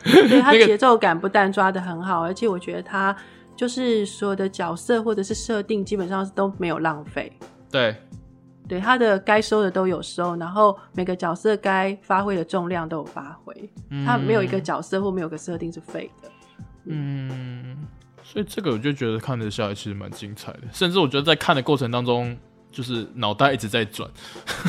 [0.04, 3.14] 对，他 节奏感不但抓的很好，而且我觉得他
[3.56, 7.32] 就是所有的角色或者是设定基本上都没有浪费。
[7.70, 7.94] 对。
[8.66, 13.52] 对，他的该收的都有收，然后每个角色该发挥的重量都有发挥，
[13.90, 16.30] 嗯，他没有一个角色或没有个设定是废的。
[16.86, 17.76] 嗯，
[18.34, 22.36] 所以这个我就觉得看得下来其实蛮精彩的，甚至我觉得在看的过程当中，
[22.72, 24.10] 就是脑袋一直在转。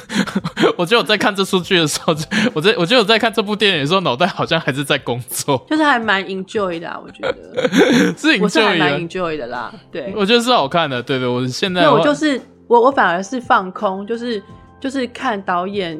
[0.77, 2.15] 我觉得我在看这出剧的时候，
[2.53, 7.67] 我在我觉得我在看这部电影的时候，脑袋好像还是在工作，就是还蛮 enjoy 的，啊，我觉得
[8.15, 9.73] 是 enjoy 的，我是还蛮 enjoy 的啦。
[9.91, 11.01] 对，我觉得是好看的。
[11.01, 12.39] 对对，我现在我就是。
[12.67, 14.41] 我我反而是放空，就是
[14.79, 15.95] 就是看导演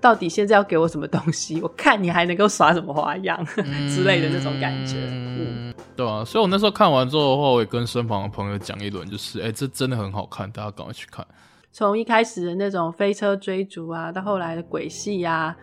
[0.00, 4.96] 到底现在要给我什么东西， 我看你还能够耍什么花样、 嗯、之类的那种感觉。
[5.10, 11.26] 嗯，对啊，所以我那时候看完之后的话，我也跟身旁的朋友讲一轮，就是哎、欸，这真的很好看，大家赶快去看。
[11.70, 15.56] 从一开始的那种飞车追逐啊，到后来的鬼戏啊，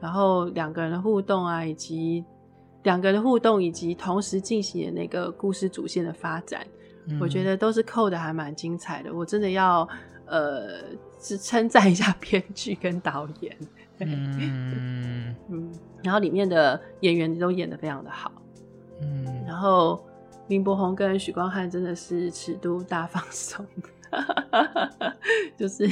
[0.00, 2.24] 然后两个人的互动啊，以及
[2.84, 6.66] 两个人的互动，以及同时进行的那个故事主线的发展。
[7.20, 9.88] 我觉得都是扣的还蛮精彩的，我真的要
[10.26, 10.80] 呃，
[11.18, 13.56] 是称赞一下 编剧跟导演。
[14.00, 18.32] 嗯嗯，然后里面的演员都演的非常的好。
[19.00, 20.04] 嗯，然后
[20.48, 23.64] 林柏宏跟许光汉真的是尺度大放松，
[25.56, 25.88] 就是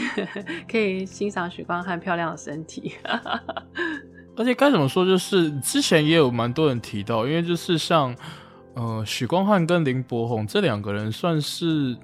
[0.70, 2.94] 可以欣赏许光汉漂亮的身体。
[4.36, 8.14] 而且该怎么说，就是之前也有蛮多人提到，因为就是像。
[8.74, 11.96] 呃，许光汉跟林柏宏这两个人算是，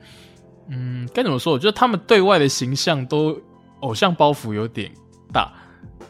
[0.69, 1.53] 嗯，该怎么说？
[1.53, 3.41] 我觉得他们对外的形象都
[3.79, 4.91] 偶像包袱有点
[5.33, 5.53] 大，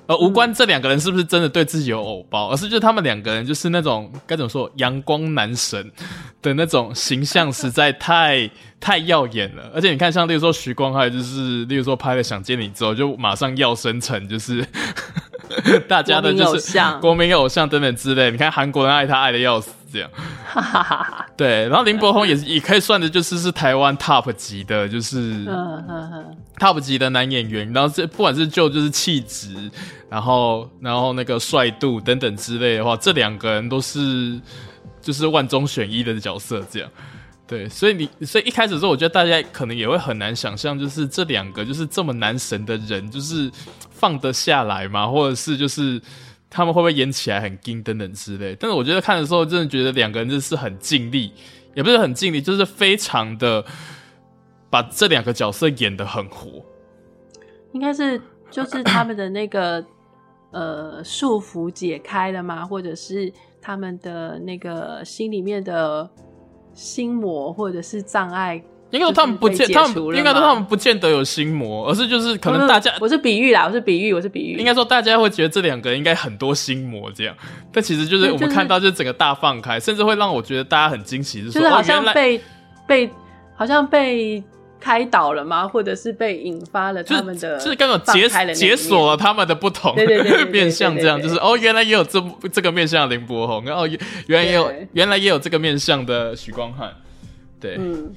[0.06, 5.90] 呃，无关这两个人是不是真的对自己有偶包，而是就他们两个人就是那种该怎么说，阳光男神
[6.42, 9.70] 的那种形象实在太太耀眼了。
[9.74, 14.66] 而且你看，像例如说徐光汉，就是例如说拍了《想见你》之后，就马上要升成就是
[15.88, 18.30] 大家的就是国民偶像等等之类。
[18.30, 19.70] 你看韩国人爱他爱的要死。
[19.94, 20.10] 这样，
[20.44, 25.44] 哈哈哈哈对，然后林柏宏也是也可以算的，就是是台湾 top 级的，就是
[26.58, 27.72] top 级的男演员。
[27.72, 29.70] 然后这不管是就就是气质，
[30.10, 34.40] 然后然后那个帅度等等之类的话，这两个人都是
[35.00, 36.60] 就是万中选一的角色。
[36.68, 36.90] 这样，
[37.46, 43.48] 对，所以你所以一开始的时候，我觉得大家可能也会很难想象，就是这两个就是这么男神的人，就是
[43.90, 45.06] 放得下来吗？
[45.06, 46.02] 或者是就是。
[46.56, 48.54] 他们会不会演起来很硬等等之类？
[48.54, 51.32] 但是我觉得看的时候，真的觉得两个人真是很尽力，
[51.74, 53.64] 也不是很尽力，就是非常的
[54.70, 56.64] 把这两个角色演得很活。
[57.72, 59.84] 应该是就是他们的那个
[60.52, 62.64] 呃束缚解开了吗？
[62.64, 66.08] 或者是他们的那个心里面的
[66.72, 68.62] 心魔或者是障碍？
[68.94, 74.56] 应该说他们不见，他们应该说他们不见得有心魔，而是就是可能大家，我是比喻啦，我是比喻，我是比喻。
[74.56, 77.34] 应该说大家会觉得这两个人应该很多心魔这样，
[77.72, 82.40] 但其实就是我们看到就是整个大放开，甚至会让我觉得大家很惊喜，就是说好像被
[82.86, 83.10] 被
[83.56, 84.42] 好像被
[84.78, 85.66] 开导了吗？
[85.66, 89.94] 或者是被引发了他们的，就是刚刚解解锁了他们的不同
[90.52, 92.22] 面相，这样就是哦，原来也有这
[92.52, 96.92] 这个面向的林柏宏，然后原来也有原来也有这个面向的许光汉，
[97.58, 98.12] 对，嗯。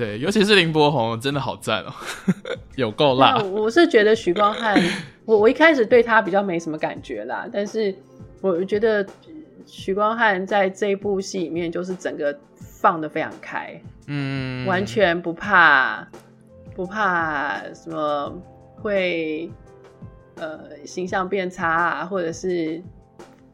[0.00, 1.92] 对，尤其是林柏宏，真的好赞哦，
[2.74, 3.36] 有够辣。
[3.36, 4.82] 我是觉得徐光汉，
[5.26, 7.94] 我我一开始对他比较没什么感觉啦，但是
[8.40, 9.06] 我觉得
[9.66, 16.08] 徐光汉在这一部戏里面就是整个放的非常开，嗯，完全不怕
[16.74, 18.32] 不怕什么
[18.76, 19.50] 会
[20.36, 22.82] 呃形象变差啊，或者是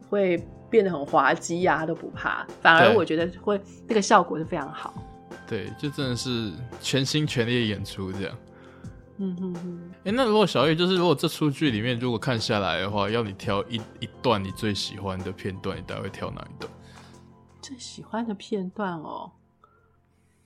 [0.09, 2.47] 会变得很滑稽呀，都不怕。
[2.61, 4.93] 反而我觉得会那个效果是非常好。
[5.47, 8.37] 对，就真的是全心全力的演出这样。
[9.17, 9.91] 嗯哼哼。
[9.99, 16.71] 哎、欸，那如果小玉就是如果这出剧里面如果看下来的话，要你挑一一段你最喜欢的片段，你大概会挑哪一段？
[17.61, 19.31] 最喜欢的片段哦，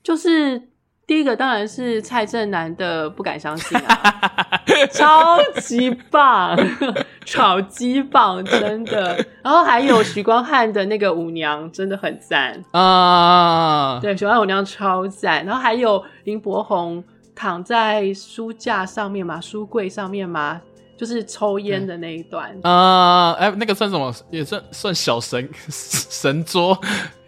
[0.02, 0.70] 就是
[1.08, 4.24] 第一个当然是蔡正南的不敢相信啊，
[4.94, 6.58] 超级棒，
[7.26, 9.18] 超级棒，真的。
[9.44, 15.46] 然后还有许光汉的那个舞娘，真的很赞啊，对，许光汉舞娘超赞。
[15.46, 17.04] 然后还有林柏宏
[17.36, 20.62] 躺在书架上面嘛，书柜上面嘛，
[20.98, 24.14] 就是抽烟的那一段啊，哎、嗯呃欸，那个算什么？
[24.30, 26.80] 也算算小神 神桌。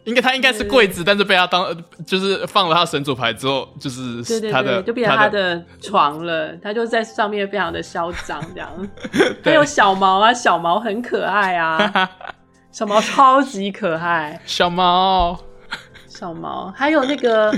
[0.05, 1.75] 应该他应该是柜子，但是被他当
[2.05, 6.51] 就是放了他神主牌之后，就是他的，对对对，就变成他的床了。
[6.57, 8.69] 他，他就在上面非常的嚣张，这样。
[9.43, 12.09] 还有小毛啊，小毛很可爱啊，
[12.71, 14.41] 小毛超级可爱。
[14.45, 15.39] 小毛，
[16.07, 17.53] 小毛，还有那个。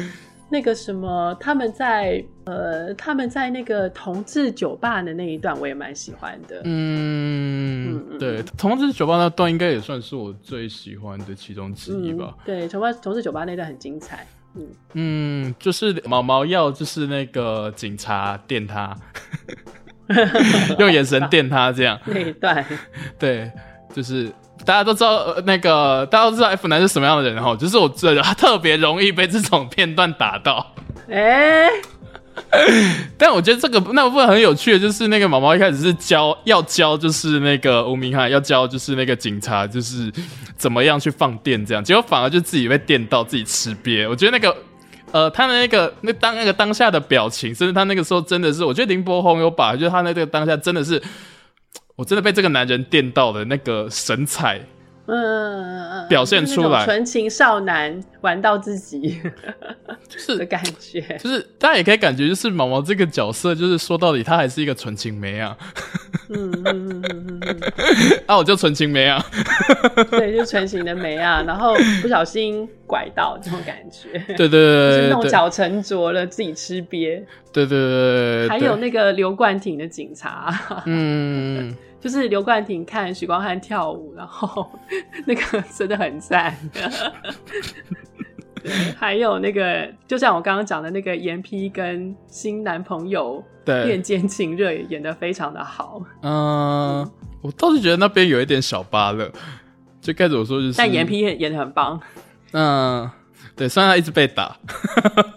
[0.50, 6.62] 那个什么，他们在呃，他们在那个同志酒吧的那一段，我也蛮喜欢的。
[6.64, 12.36] 嗯，嗯对，同志酒吧那段应该也算是我最喜欢的其中之一吧。
[12.38, 14.26] 嗯、对，同同志酒吧那段很精彩。
[14.54, 18.96] 嗯嗯，就是毛毛要就是那个警察电他，
[20.80, 22.64] 用眼神电他这样那一段。
[23.18, 23.52] 对，
[23.94, 24.32] 就是。
[24.66, 30.74] 大家都知道，呃，那个大家都知道 F 男是什么样的人哈，就是我这特别容易被这种片段打到。
[31.08, 31.70] 哎、欸，
[33.16, 40.12] 但我觉得这个那部分很有趣的，就是那个毛毛一开始是教要教，就是那个吴明翰要教，就是那个警察，就是
[40.58, 44.10] 怎么样去放电这样，结果反而就自己被电到，自己吃瘪。
[44.10, 44.56] 我觉得那个
[45.12, 51.00] 呃，他的那个那当那个当下的表情，甚至他那个时候真的是，我觉得林柏宏有把，就是他那个当下真的是。
[51.98, 54.62] 我真的被这个男人电到了那个神采，
[55.08, 59.22] 嗯，表现出来，纯情少男玩到自己，
[60.10, 65.56] 就是 的感觉，就是大家也可以感觉，就是毛毛这个角色，就是说到底，他还是一个纯情妹啊，
[66.30, 67.60] 嗯嗯嗯嗯嗯，
[68.26, 69.24] 啊，我就纯情妹啊，
[70.10, 77.22] 对，就纯情的妹啊，然后不小心拐到这种感觉，对对对，弄巧成拙了，自己吃瘪，
[77.54, 81.76] 对对对，还有那个刘冠廷的警察，嗯。
[82.06, 84.70] 就是刘冠廷看许光汉跳舞，然后
[85.26, 86.56] 那个 真的很赞。
[88.96, 96.00] 还有那个，就像我刚刚讲的那个严批跟新男朋友恋奸情热，也演的非常的好。
[96.22, 99.32] 嗯，嗯，我倒是觉得那边有一点小芭乐，
[100.00, 102.00] 就该怎么说就是，但严批演的很棒。
[102.52, 103.10] 嗯。
[103.58, 104.54] 对，虽然他一直被打，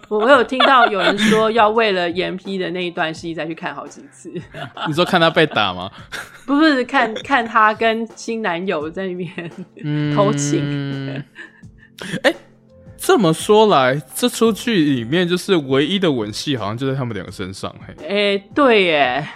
[0.09, 4.29] 我我有听到有人说要为了严批的那一段戏再去看好几次。
[4.87, 5.89] 你说看他被打吗？
[6.45, 9.31] 不是，看看他跟新男友在里面
[10.13, 11.23] 偷情。
[12.23, 12.35] 哎、欸，
[12.97, 17.73] 这么说来，这出剧里面就是唯一的吻戏，好像就在他们两个身上。
[17.87, 19.27] 嘿，哎、欸，对耶，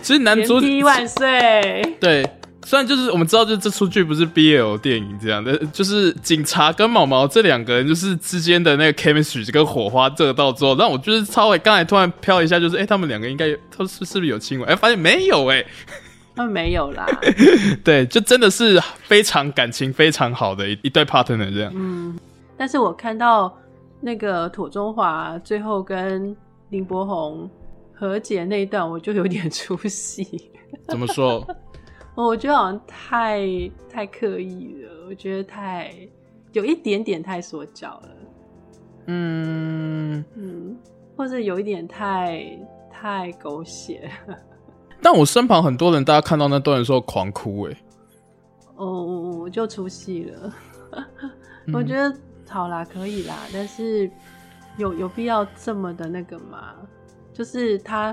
[0.00, 2.28] 其实男主万岁，对。
[2.68, 14.68] 虽然就是我们知道，就这出剧不是 BL 电影这样的，就是警察跟毛毛这两个人就是之间的那个 chemistry 跟火花得到之后，让我就是稍微刚才突然飘一下，就是哎、欸，他们两个应该他是是不是有亲吻？
[14.68, 15.66] 哎、欸，发现没有哎、欸，
[16.36, 17.06] 他们没有啦。
[17.82, 21.72] 对，就真的是非常感情非常好的一一对 partner 这样。
[21.74, 22.18] 嗯，
[22.58, 23.50] 但是我看到
[23.98, 26.36] 那个土中华最后跟
[26.68, 27.48] 林柏宏
[27.94, 30.50] 和解那一段，我就有点出戏。
[30.86, 31.42] 怎么说？
[32.26, 33.46] 我觉得好像太
[33.88, 35.94] 太刻意了，我觉得太
[36.52, 38.08] 有一点点太说教了，
[39.06, 40.76] 嗯嗯，
[41.16, 42.58] 或者有一点太
[42.90, 44.10] 太狗血。
[45.00, 47.76] 但我身旁很多人，大家看到那段的时候狂哭，哎，
[48.74, 49.04] 哦，
[49.38, 50.52] 我就出戏了。
[51.72, 52.12] 我觉得
[52.48, 54.10] 好啦，可以啦，但是
[54.76, 56.74] 有有必要这么的那个吗？
[57.32, 58.12] 就是他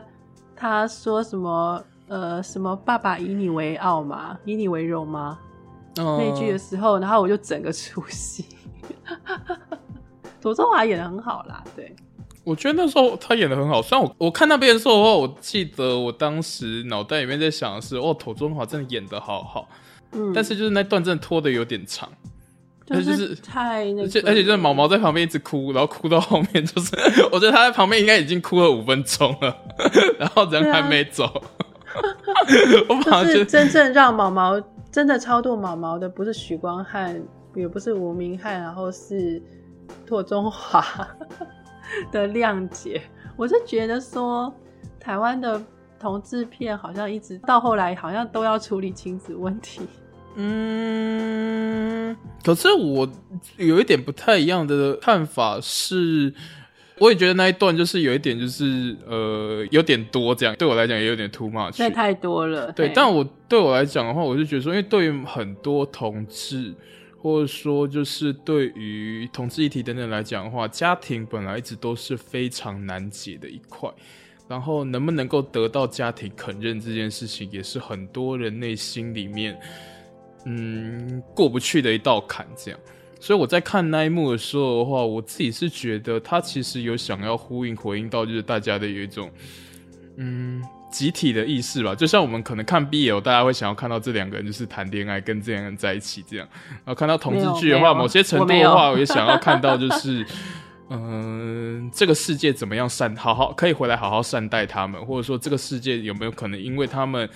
[0.56, 1.84] 他说什么？
[2.08, 2.76] 呃，什么？
[2.76, 4.38] 爸爸以你为傲吗？
[4.46, 5.40] 以你为荣吗？
[5.98, 8.46] 哦、那句的时候，然后我就整个出戏。
[10.40, 11.96] 左宗华演的很好啦，对。
[12.44, 13.82] 我觉得那时候他演的很好。
[13.82, 19.68] 虽然我我看那边的时候的话，我记得我当时脑袋里面在想的是，哦，庹宗华真的演的好好。
[20.12, 20.32] 嗯。
[20.34, 22.08] 但是就是那段真的拖的有点长。
[22.86, 26.96] 就是太那个，而且而且就是毛毛在旁边一直哭，然后哭到后面，就是
[27.34, 29.58] 我觉得他在旁边应该已经哭了五分钟了，
[30.20, 31.42] 然后人还没走。
[32.90, 37.22] 我就是真正让毛毛真的超度毛毛的，不是许光汉，
[37.56, 39.42] 也不是吴明翰，然后是
[40.06, 40.86] 拓中华
[42.12, 43.02] 的谅解。
[43.36, 44.54] 我是觉得说，
[45.00, 45.62] 台湾的
[46.00, 49.82] 同志片好像一直到后来，好像都要处理亲子问题。
[50.38, 53.08] 嗯，可是我
[53.58, 56.34] 有一点不太一样的看法是，
[57.00, 62.72] 我也觉得那一段就是有一点就是呃有点多这样，对我来讲也有点 too much，那太多了。
[62.72, 66.74] 对，但我对我来讲的话，我就觉得说，因为对于很多同志，
[67.22, 73.90] 或者说就是对于同志议题等等来讲的话，家庭本来一直都是非常难解的一块，
[74.48, 79.60] 然后能不能够得到家庭肯认这件事情，也是很多人内心里面。
[80.48, 82.80] 嗯，过不去的一道坎，这样。
[83.20, 89.32] 所以我在看那一幕的时候的话，我自己是觉得他其实有想要呼应、回应到，就是大家的有一种，
[90.18, 90.62] 嗯，
[90.92, 91.96] 集体的意识吧。
[91.96, 96.48] 就像我们可能看 BL，大家会想要看到这两个人就是谈恋爱，跟这两个人在一起这样。
[96.70, 100.26] 然后看到同志剧的话，某些程度的话，我也想要看到就是，
[100.92, 107.28] 嗯、呃，这个世界怎么样善，好好可以回来好好善待他们，或者说这个世界有没有可能因为他们。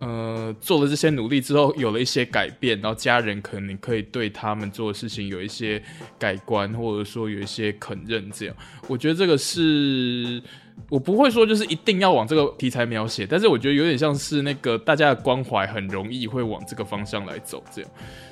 [0.00, 5.82] 呃，做了这些努力之后，有了一些改变，然后家人可能可以对他们做的事情有一些
[6.18, 8.30] 改观，或者说有一些肯认。
[8.30, 10.42] 这样，我觉得这个是
[10.90, 17.90] 我不会说就是一定要往这个题材描写，但是我觉得有点像是那个大家的关怀很容易会往这个方向来走，这样。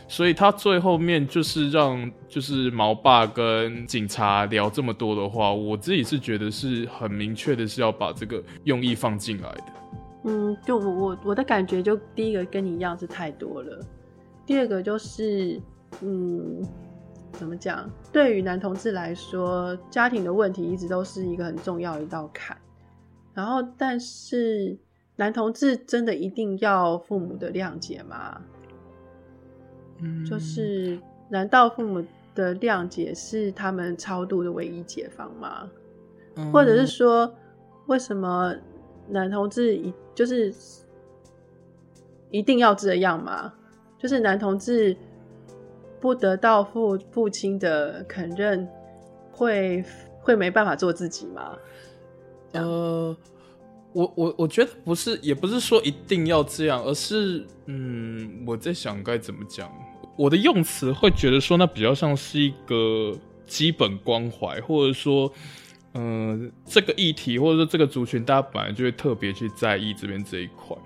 [0.09, 9.65] 所以他最后面就是让就是毛爸跟警察聊这么多的话，我自己是觉得是很明确的是要把这个用意放进来的。
[10.25, 13.85] 嗯，就我我我的感觉，就第一个跟你一样是太多了，
[14.47, 15.61] 第二个就是，
[16.01, 16.65] 嗯，
[17.33, 17.91] 怎么讲？
[18.13, 22.57] 对于男同志来说，家庭的问题一直都是一个很重要的一道坎。
[23.35, 24.79] 然后，但是
[25.17, 28.41] 男同志真的一定要父母的谅解吗？
[29.99, 30.97] 嗯，就是
[31.29, 35.69] 难道父母的谅解是他们超度的唯一解方吗？
[36.37, 37.35] 嗯，或者是说，
[37.87, 38.55] 为什么？
[39.09, 40.55] 男同志一就是
[42.31, 43.53] 一定要这样吗？
[43.99, 44.97] 就是男同志
[46.01, 48.69] 不得到父父亲的肯认，
[49.31, 49.85] 会
[50.21, 51.57] 会没办法做自己吗？
[52.53, 53.17] 呃，
[53.93, 59.73] 我我我觉得不是，也不是说一定要这样，而是嗯，我在想该怎么讲。
[60.17, 65.33] 我的用词会觉得说，那比较像是一个基本关怀，或者说。
[65.95, 70.77] 嗯、这个议题或者说这个族群，大家本来就会特别去在意这边这一块。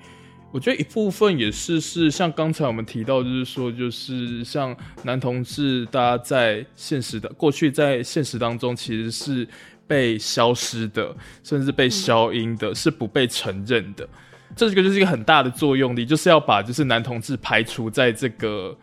[0.50, 9.46] 我觉得一部分也是是像刚才我们提到，就是说，就是像男同志，大家在现实的过去在现实当中其实是
[9.86, 14.08] 被消失的，甚至被消音的，是不被承认的。
[14.54, 18.76] 这个就是一个很大的作用力，就是要把就是男同志排除在这个。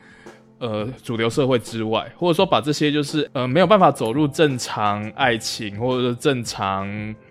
[0.64, 6.88] 呃，主流社会之外，或者说把这些就是呃没有办法走入正常爱情或者说正常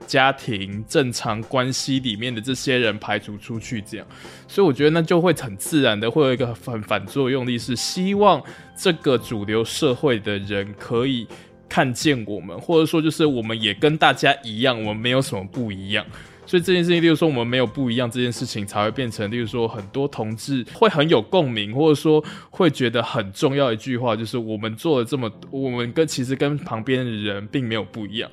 [0.06, 4.06] 家庭、正常关系里面的这些人排除出去，这样，
[4.46, 8.42] 所以我觉得那就会很自然的会有一个很反作用力，是希望
[8.76, 11.26] 这个主流社会的人可以
[11.70, 16.04] 看见我们，或者说就是我们也跟大家一样，我们没有什么不一样。
[16.52, 28.30] 所以这件事情，例如说我们没有不一样这件事情，才会变成，例如说很多同志会很有共鸣，或者说会觉得很重要一句话，就是我们做了这么，我们跟其实跟旁边的人并没有不一样。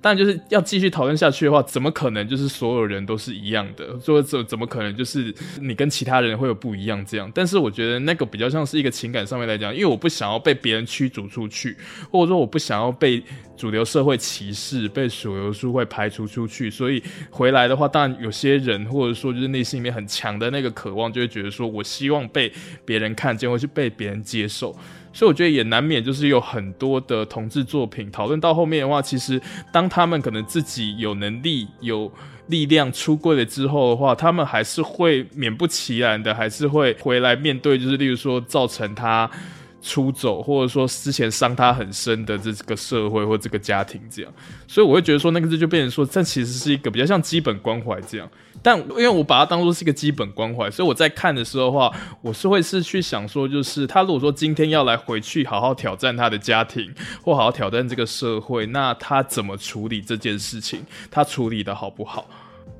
[0.00, 3.98] 但就是要继续讨论下去的话，怎么可能就是所有人都是一样的？
[4.00, 7.30] 说怎怎么可能就是你跟其他人会有不一样这样？
[7.34, 11.76] 但是我觉得那个比较像是一个情感上面来讲，因为我不想要被别人驱逐出去，
[12.10, 13.22] 或者说我不想要被
[13.56, 22.52] 主流社会歧视，被主流社会排除出去，所以回来的话，当然有些人或者说就是内心里面很强的那个渴望，就会觉得说我希望被
[22.84, 24.76] 别人看见，或是被别人接受。
[25.18, 29.42] 所以我觉得也难免就是有很多的同志作品讨论到后面的话，其实
[29.72, 32.08] 当他们可能自己有能力、有
[32.46, 39.28] 力量出柜了之后的话，他们还是会勉不其然的，还是会回来面对，就是例如说造成他
[39.82, 44.32] 出走，或者说之前伤他很深的这个社会或这个家庭这样。
[44.68, 48.30] 所以我会觉得说那个字就变成说，这其实是一个比较像基本关怀这样。
[48.62, 56.92] 但因为我把它当做是一个基本关怀，所以我在看的时候的话，我是会是去想说，就是他如果说今天要来回去好好挑战他的家庭，
[57.22, 60.84] 或好好挑战这个社会，那他怎么处理这件事情？
[61.10, 62.28] 他处理的好不好？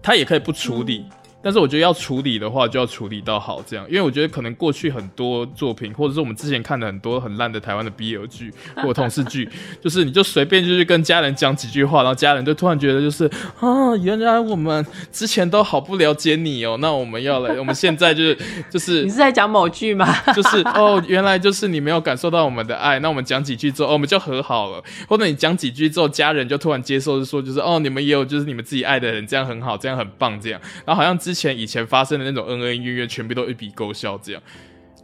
[0.01, 1.05] 他也可以不处理，
[1.41, 9.49] 但是我觉得要处理的话，就要处理到好这样，因为我觉得可能过去很多作品，或者是我们之前看的很多很烂的台湾的 BL 剧 或同事剧，
[9.81, 13.31] 就是你就随便就是跟家人讲几句话，然后家人就突然觉得就是
[13.61, 20.13] 啊，原来我们之前都好不了解你哦，那我们要来， 我们现在就是就是你是在讲某剧吗？
[20.35, 31.17] 就 是哦，原来就是你没有感受到我们的爱，那我们讲几句之后，哦，我们就和好了，或者你讲几句之后，家人就突然接受，是说就是哦，你们也有就是你们自己爱的人，这样很好，这样很棒，这样，然后好像。
[31.29, 34.41] 之前以前发生的那种恩恩怨怨，全部都一笔勾销，这样。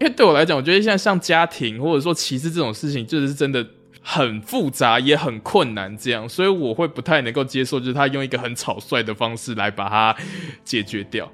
[0.01, 3.67] 因为对我来讲，我觉得现在像家庭或者说歧视这种事情，就是真的
[4.01, 6.27] 很复杂，也很困难，这样。
[6.27, 10.17] 所以我会不太能够接受，就是他用一个很草率的方式来把它
[10.65, 11.31] 解决掉。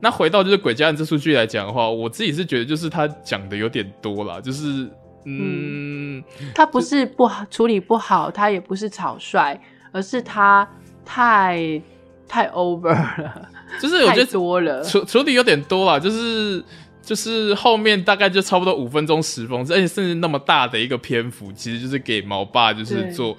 [0.00, 4.88] 那回到就是《鬼家人》这出剧来讲的话，我自己是觉得，就是他讲的有点多了，就是
[5.24, 6.22] 嗯，
[6.54, 9.58] 他不是不好处理不好，他也不是草率，
[9.92, 10.66] 而是他
[11.04, 11.82] 太
[12.28, 13.48] 太 over 了。
[13.78, 16.64] 就是我觉得多了，处处理有点多了，就是
[17.02, 23.36] 就是后面大概就差不多五分钟十分钟，而且甚至那么大的一个篇幅，其实就是给毛爸就是做，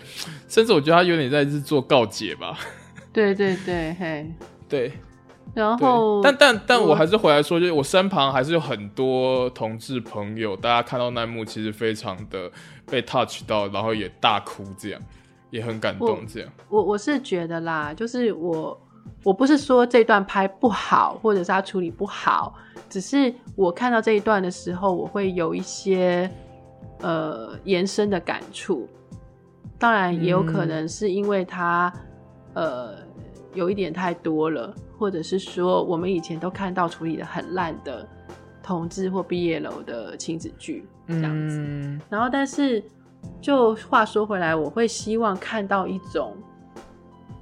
[0.47, 2.57] 甚至我觉得他有点在是做告解吧。
[3.13, 4.31] 对对对，嘿，
[4.69, 4.91] 对。
[5.53, 12.49] 然后，但但但我还是回来说，就是我身旁还是有很多同志朋友，大家看到那幕其实非常的
[12.89, 15.01] 被 touch 到，然后也大哭，这样
[15.49, 16.49] 也很感动，这样。
[16.69, 18.79] 我我，我是觉得啦，就是我。
[19.23, 22.55] 我不是说这段拍不好，或者是他处理不好，
[22.89, 26.27] 只是我看到这一段的时候，我会有一些
[27.01, 28.89] 呃延伸的感触。
[29.77, 31.93] 当然，也有可能是因为他、
[32.53, 32.95] 嗯、呃
[33.53, 38.07] 有一点太多了，或者是说我们以前都看到处理的很烂的
[38.63, 41.57] 同志或毕业楼的亲子剧这样子。
[41.59, 42.83] 嗯、然后，但是
[43.39, 46.35] 就话说回来，我会希望看到一种。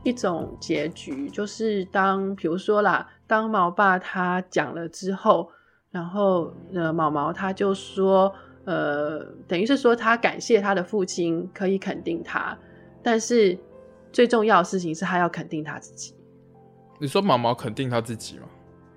[0.03, 5.49] 一种结局就是当，比如说啦，当毛爸他讲了之后，
[5.91, 8.33] 然后呃，毛毛他就说，
[8.65, 12.57] 呃，等于是说他感谢他的父亲可以肯定他，
[13.03, 13.57] 但是
[14.11, 16.15] 最重要的事情是他要肯定他自己。
[16.99, 18.43] 你说毛毛肯定他自己吗？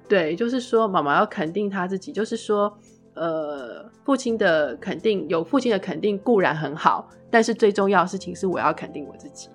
[0.09, 2.73] 对，就是说毛毛要肯定他自己，就是说，
[3.15, 9.49] 呃，父亲的肯定，有父亲的肯定固然很好，但是最重要的事情是我要肯定我自己。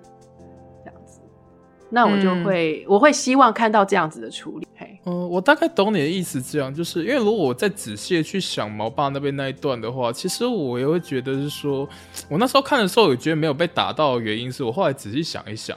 [1.90, 4.66] 那我就会，嗯、我会希望看到这样子的处理。
[4.76, 11.88] 嘿，嗯，我大概懂你的意思，这样就是因为如果我再仔细的去想毛爸那边那一段的话，其实我也会觉得是说，
[12.28, 15.76] 我那时候看的时候，我觉得没有被打到的原因是我后来仔细想一想，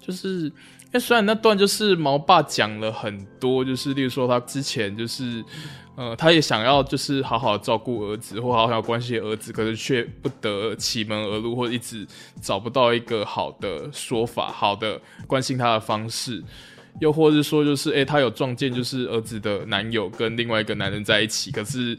[0.00, 0.52] 就是因
[0.94, 5.44] 为虽然那段就是毛爸讲了很多，就是例如说他之前就是。
[5.94, 12.06] 呃，他也想要就是好好照顾儿子，或好好关心儿子，可是却不得其门而入，或者一直
[12.40, 16.42] 找不到一个好的说法，好的关心他的方式，
[16.98, 21.96] 又或是说就是，诶、欸，他有撞见就是儿子的男友跟另外一个男人在一起，可是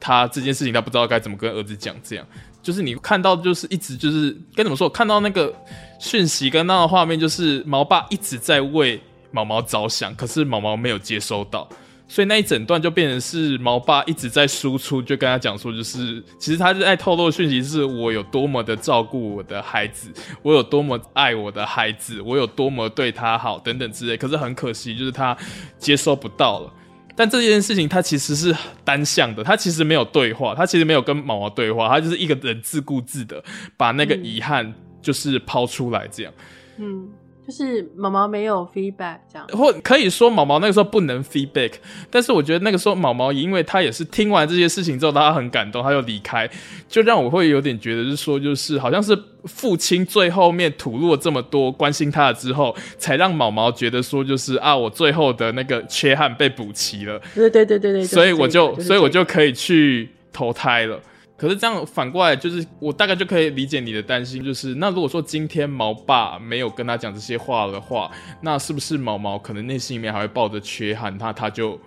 [0.00, 2.26] 他这件事情他不知道该怎么跟儿子讲，这样
[2.60, 5.54] 就是你看到就是一直就是该怎么说，看到那个
[6.00, 11.68] 讯息跟那个画面，就是毛爸一直在为毛毛着想，可是毛毛没有接收到。
[12.10, 24.16] 所以那一整段就变成是毛爸一直在输出，就跟他讲说，就是其实他是在透露讯息，是我有多么的照顾我的孩子，我有多么爱我的孩子，我有多么对他好等等之类。
[24.16, 25.36] 可是很可惜，就是他
[25.76, 26.72] 接收不到了。
[27.14, 33.44] 但这件事情他其实是单向的，他其实没有对话，他其实没有跟毛毛对话，他就是一个人自顾自的
[33.76, 36.32] 把那个遗憾就是抛出来这样。
[36.78, 37.06] 嗯。
[37.48, 41.72] 就是毛毛没有 feedback 这样，或可以说毛毛那个时候不能 feedback，
[42.10, 46.46] 但是我觉得那个时候毛毛因为他也是听完这些事情之后，他很感动，他就离开，
[46.90, 61.00] 就让我会有点觉得是说，就是好像是父亲最后面吐露了这么多关心他了之后，才让毛毛觉得说，就是啊，我最后的那个缺憾被补齐了，对对对对对，所以我就所以我就可以去投胎了。
[61.38, 68.10] 可是这样反过来，就是我大概就可以理解你的担心，就是那如果说今天毛爸没有跟他讲这些话的话，
[68.40, 71.78] 那是不是毛毛可能内心里面还会抱着缺憾，他他就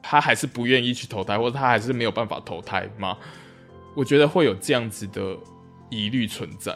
[0.00, 3.18] 他还是不愿意去投胎，或者他还是没有办法投胎吗？
[3.96, 5.36] 我觉得会有这样子的
[5.90, 6.72] 疑虑存在，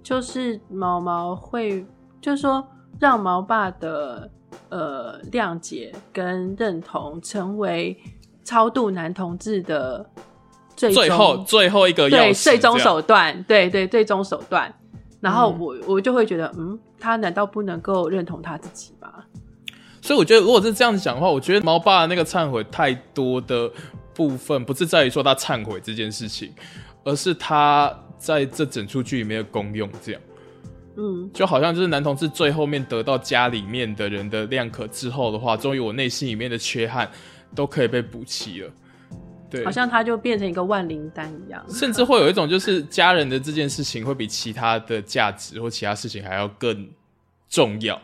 [0.00, 1.84] 就是毛毛会，
[2.20, 2.64] 就是说
[3.00, 4.30] 让毛爸的
[4.68, 7.98] 呃谅解跟认同成为
[8.44, 10.08] 超度男同志的。
[10.78, 14.72] 最，最后最后一个对最终手段，对对最终手段，
[15.20, 19.12] 然后我、嗯、我就会觉得，嗯，他难道不能够认同他自己吗？
[20.00, 23.68] 所以我觉得，如果是这样子讲的话，我觉得毛爸的那个忏悔太多的
[24.14, 26.52] 部分，不是在于说他忏悔这件事情，
[27.02, 30.20] 而是他在这整出剧里面的功用这样。
[30.96, 37.10] 嗯，就好像就是男同志最后面得到家里面的人的认可之后的话，终于我内心里面的缺憾
[37.54, 38.70] 都可以被补齐了。
[39.50, 46.88] 对，好像他就变成一个万灵丹一样，甚至会有一种就是家人的这件事情会比其他的价值或其他事情还要更
[47.48, 48.00] 重要。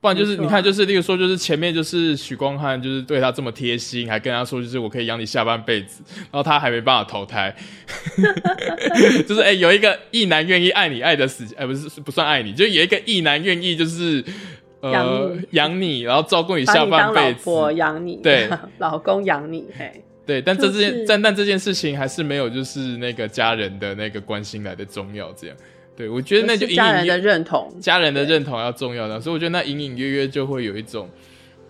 [0.00, 7.56] 不然就是你看，就是例如说，就是前面就是许光汉，就是对他这么贴心，还跟他说，就是我可以养你下半辈子，然后他还没办法投胎，
[9.26, 14.22] 就是哎、欸，有一个异男愿意爱你爱的死，哎、欸，不是不算爱你，就有一个异男愿意就是
[14.80, 25.56] 呃养你，你，然后照顾你下半辈子，我养你，对， 老公养你，嘿，对，但这件、就是、但但这件事情还是没有就是那个家人的那个关心来的重要，这样。
[25.96, 31.08] 对，我觉得那就家人的认同，家人的认同要重要的，所以我觉得那隐隐约约就会有一种，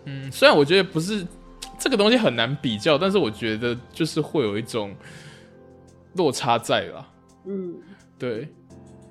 [0.04, 1.26] 嗯，虽然我觉得不是
[1.78, 4.94] 这个东西很难比较，但是我觉得就是会有一种
[6.14, 7.06] 落差在啦。
[7.46, 7.74] 嗯，
[8.18, 8.48] 对。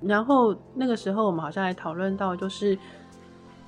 [0.01, 2.77] 然后那个时候我们好像还讨论到，就是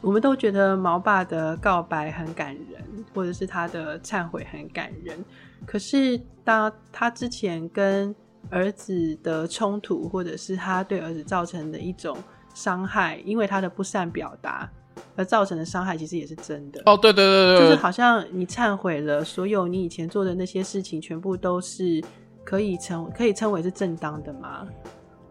[0.01, 5.23] 我们都觉得毛爸的告白很感人，或者是他的忏悔很感人，
[5.65, 8.13] 可是当他之前跟
[8.49, 12.17] 儿子的冲突，或者是他对儿子造成的一种
[12.53, 14.69] 伤害，因为他的不善表达
[15.15, 16.81] 而造成的伤害，其实也是真的。
[16.85, 22.03] 哦，对对对对，就是好像你忏悔了所有你以前做的那些事情，全部都是
[22.43, 24.67] 可以称可以称为是正当的吗？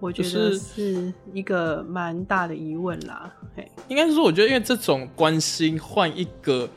[0.01, 3.32] 我觉得是一个蛮大的疑问啦。
[3.57, 6.68] 嘿，应该是说，我觉得因为这种关心换一个，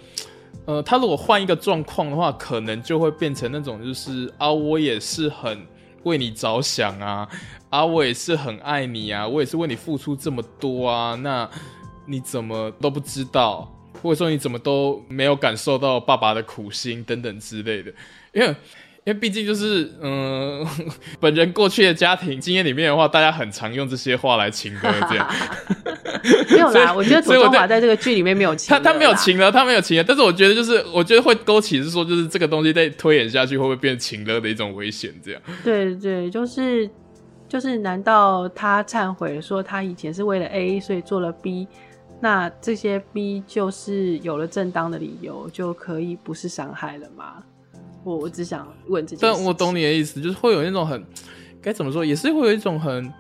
[0.68, 5.66] 呃，他如果换一个状况的话，可能就会变成那种就是啊，我也是很。
[6.04, 7.28] 为你着想啊，
[7.70, 11.50] 啊，我也是很爱你啊，我也是为你付出这么多啊，那
[12.06, 13.70] 你怎么都不知道，
[14.02, 17.92] 或者说你怎么都没有感受到爸爸的苦心等等之类的，
[18.32, 18.56] 因为。
[19.08, 20.68] 因为毕竟就是，嗯、呃，
[21.18, 25.26] 本人过去的家庭经验里面的话，大家很常用这些话来情歌这样。
[26.52, 35.42] 没有啦，我觉得左中华在这个剧里面没有情，他他没有情勒，他没有情勒，但是我觉得就是，我觉得会勾起是说，就是这个东西再推演下去会不会变情勒的一种危险这样。
[35.64, 36.90] 对对，就是
[37.48, 41.66] 就是，难道他忏悔说他以前是为了 A 所以做了 B，
[42.20, 47.36] 那这些 B 就是有了正当的理由就可以不是伤害了吗？
[48.08, 51.06] 我我只想问这件事，但我懂你的意思，就是会有那种很
[51.62, 53.12] 该怎么说，也是会有一种很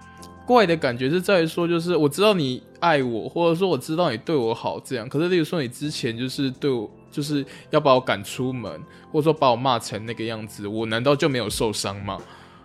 [0.45, 5.09] 怪的感觉，是在于说，就是我知道你爱我，或者说我知道你对我好，这样。
[5.09, 8.71] 可是，例如说你之前就是对我，就是要把我赶出门，
[9.11, 12.17] 或者说把我骂成那个样子，我难道就没有受伤吗？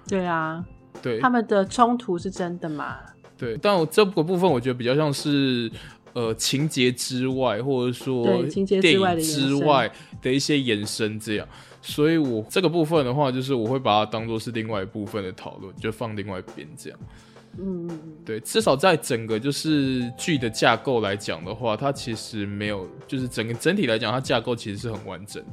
[0.06, 0.64] 对啊，
[1.02, 2.98] 对，他们的冲突是真的吗？
[3.36, 5.68] 对，但我这个部分我觉得比较像是
[6.12, 9.90] 呃情节之外，或者说电影之外
[10.22, 11.48] 的一些延伸这样。
[11.82, 16.98] 所以，我这个部分的话，就是我会把它当做是另外一部分的讨论，就放另外一边这样。
[17.58, 25.44] 嗯嗯嗯，对，至少在整个就是剧的架构来讲的话，它其实没有，就是整个整体来讲，它架构其实是很完整，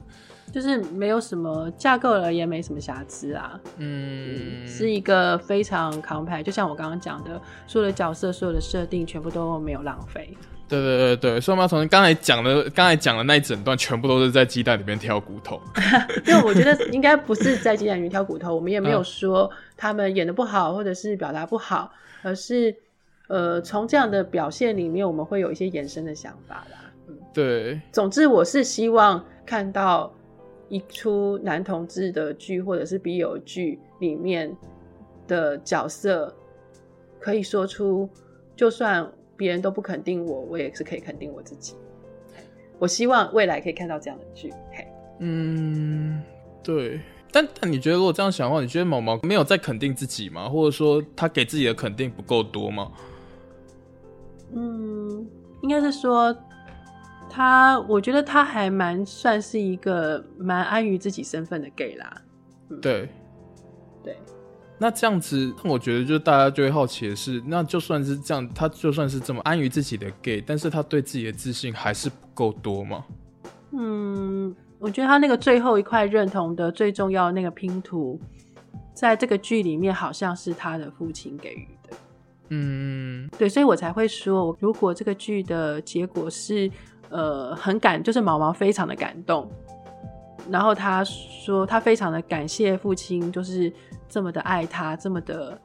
[0.54, 3.60] 就是没有什么架构而言没什么瑕疵啊。
[3.78, 10.38] 嗯，是一个非常 compact，就像我刚刚讲的，所有的角色、所有的设定全部都没有浪费。
[10.70, 15.60] 对对对对，所以我们要从刚才讲的，刚才讲的那一整段，全部都是在鸡蛋里面挑骨头。
[16.28, 21.92] 因为我觉得应该不是在鸡蛋里面挑骨头，我们也没有说他们演的不好，或者是表达不好，
[22.22, 22.76] 而是
[23.28, 26.92] 呃，从这样的表现里面，我们会有一些延伸的想法啦。
[27.08, 27.82] 嗯，对。
[27.92, 30.14] 总之，我是希望看到
[30.68, 34.56] 一出男同志的剧，或者是 B 友剧里面
[35.28, 36.32] 的角色，
[37.20, 38.08] 可以说出，
[38.56, 39.12] 就算。
[39.40, 41.74] 别人都不肯定我，我也是可以肯定我自己。
[42.78, 44.54] 我希望未来可以看到这样的剧。
[45.20, 46.22] 嗯，
[46.62, 47.00] 对。
[47.32, 50.50] 但但你觉得，如果这样想的话，你觉得毛毛没有在肯定自己吗？
[50.50, 52.92] 或者说，他给自己的肯定不够多吗？
[54.54, 55.26] 嗯，
[55.62, 56.36] 应该是说
[57.30, 62.22] 他，我觉得他还蛮算是一个蛮安于自己身份的 gay 啦。
[62.68, 63.08] 嗯、对。
[64.82, 73.04] 那这样子，我觉得就大家就会好奇的是，那就算是这样，他就算是这么安于自己的 gay，但是他对自己的自信还是不够多吗？
[73.72, 78.20] 嗯，我觉得他那个最后一块认同的最重要的那个拼图，
[78.94, 81.98] 在这个剧里面好像是他的父亲给予的。
[82.50, 86.72] 嗯，对，所以我才会说，如果这个剧的结果是
[87.10, 89.52] 呃很感，就是毛毛非常的感动，
[90.52, 93.72] 然后他说他非常的感谢父亲，就是。
[94.12, 95.56] 这么的爱他，这么的，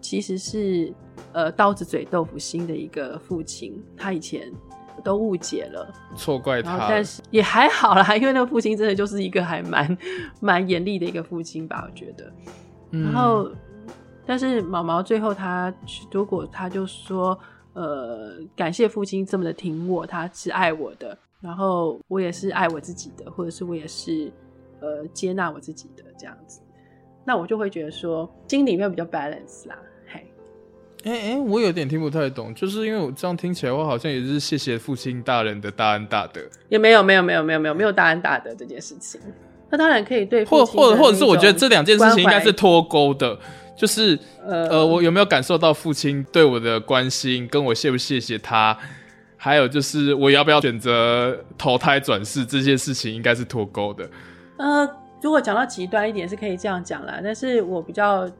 [0.00, 0.94] 其实是
[1.32, 3.82] 呃刀子嘴豆腐心的一个父亲。
[3.96, 4.48] 他以前
[5.02, 9.98] 都误解了，错怪他，但是也还好啦，因为那个父亲真的就是一个还蛮
[10.38, 12.32] 蛮严厉的一个父亲吧，我觉得。
[12.92, 13.50] 嗯、然后，
[14.24, 15.74] 但是毛毛最后他
[16.12, 17.36] 如果他就说，
[17.72, 24.32] 呃，感谢父亲这么的挺我，他是爱我的，然后我也是爱我自己的，或者是我也是
[24.80, 26.60] 呃接纳我自己的这样子，
[27.24, 29.76] 那我就会觉得说心里面比较 balance 啦。
[30.06, 30.24] 嘿，
[31.04, 39.20] 哎哎，我有点听不太懂，就是因为我这样听起来，我好像也是谢谢父亲大人的大恩大德，也没有没有没有没有没有没有大恩大德这件事情，
[39.68, 43.38] 那当然可以对，或或者或者是我觉得这两件事情应该是脱钩的。
[43.74, 48.78] 就是呃，呃，我有没有感受到父亲对我的关心，跟我谢不谢谢他，
[49.44, 54.08] 还有就是我要不要选择投胎转世这件事情，应该是脱钩的。
[54.56, 54.88] 呃，
[55.20, 57.18] 如果讲到极端一点，是可以这样讲啦。
[57.20, 58.30] 但是我比较，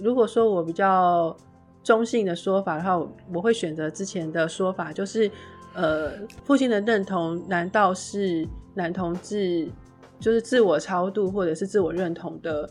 [0.00, 1.36] 如果说我比较
[1.84, 5.30] 中性的说法的话，我我会选择之前的说法，就是
[5.74, 6.10] 呃，
[6.42, 9.68] 父亲的认同难道是男同志
[10.18, 12.68] 就是自我超度或者是自我认同的？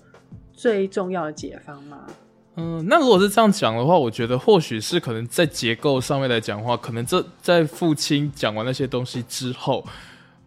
[0.54, 2.06] 最重要的解方吗？
[2.58, 9.86] 嗯，那如果是这样讲的话，我觉得或许是可能在结构上面来讲的话，可能这在父亲讲完那些东西之后，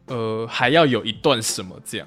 [0.08, 2.06] 呃，还要有一段什么这样。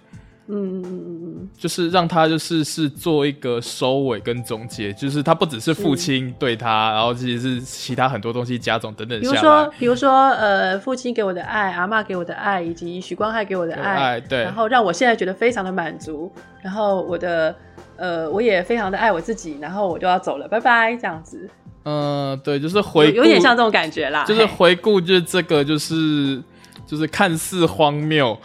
[0.49, 9.19] 嗯嗯嗯嗯嗯，就是让他就是是做一个收尾跟总结，就是他不只是父亲对他，然后其实是其他很多东西加总等等。
[9.19, 16.31] 比如说，比如说，呃，父亲给我的爱，阿妈给我的爱，以及许光汉给我的爱，爱，对，然后让我现在觉得非常的满足，
[16.61, 17.53] 然后我的。
[17.97, 21.49] 呃，我也非常的爱我自己，然后我就要走了，拜拜，这样子。
[21.83, 24.23] 嗯、呃，对，就是回顾，有点像这种感觉啦。
[24.25, 26.41] 就是回顾，就是这个，就是
[26.85, 28.37] 就是看似荒谬，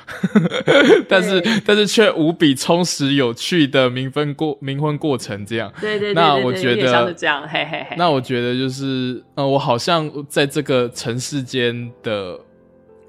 [1.09, 5.73] 但是但是却无比充实有趣的冥婚过冥婚过程，这样。
[5.81, 7.97] 对对对，对，那我觉得像是这样，嘿嘿嘿。
[7.99, 12.39] 那我觉得就是，呃，我好像在这个尘世间的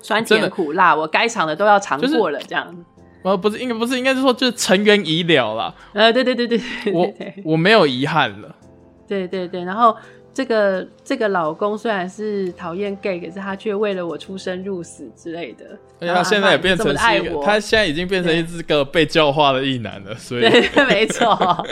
[0.01, 2.75] 酸甜苦辣，我该尝的都要尝过了，这样。
[3.23, 5.73] 呃，不是，应该不是，应该是说就是尘缘已了啦。
[5.93, 7.13] 呃，对对对对对，我
[7.43, 8.55] 我没有遗憾了。
[9.07, 9.95] 对对对，然后
[10.33, 15.65] 这个这个老公虽然是讨厌 gay，可是他却为了我出生入死之类的。
[15.99, 20.13] 而且他现在也变成是一个，他现在已经变成一只个被教化的异男了。
[20.15, 21.65] 所以，对， 没错。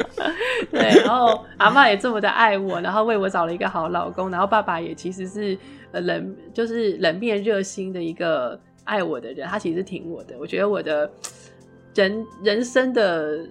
[0.72, 5.58] 对，然后阿妈也这么的爱我，然后为我找了一个好老公，然后爸爸也其实是
[5.92, 10.36] 呃冷，就是冷面热心的一个爱我的人，他其实是挺我的。
[10.40, 11.12] 我觉得我的。
[11.96, 13.48] 人人生的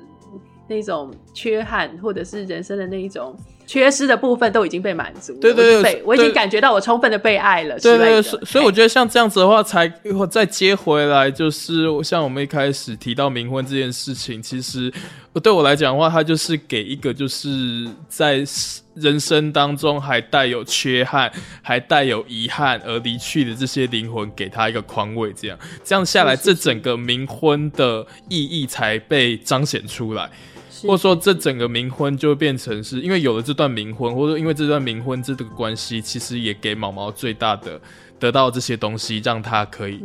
[0.69, 3.37] 那种缺憾，或者是人生的那一种
[3.71, 5.33] 缺失的部分，都已经被满足。
[5.35, 7.79] 对对对，我已经感觉到我充分的被爱了。
[7.79, 9.87] 对对所以我觉得像这样子的话，才
[10.29, 14.93] 再接回来，就是像我们一开始提到冥婚这件事情，其实
[15.41, 18.45] 对我来讲的话，它就是给一个就是在。
[18.97, 21.31] 人生当中还带有缺憾，
[21.63, 30.29] 还带有遗憾而离去的这些灵魂，给他一个宽慰，这样这样下来，这整个冥婚的意义才被彰显出来，
[30.83, 37.81] 或者说这整个冥婚就变成是因为有了这段冥婚，或者说因为这段冥婚这个关系，其实也给毛毛最大的
[38.19, 40.01] 得到这些东西，让他可以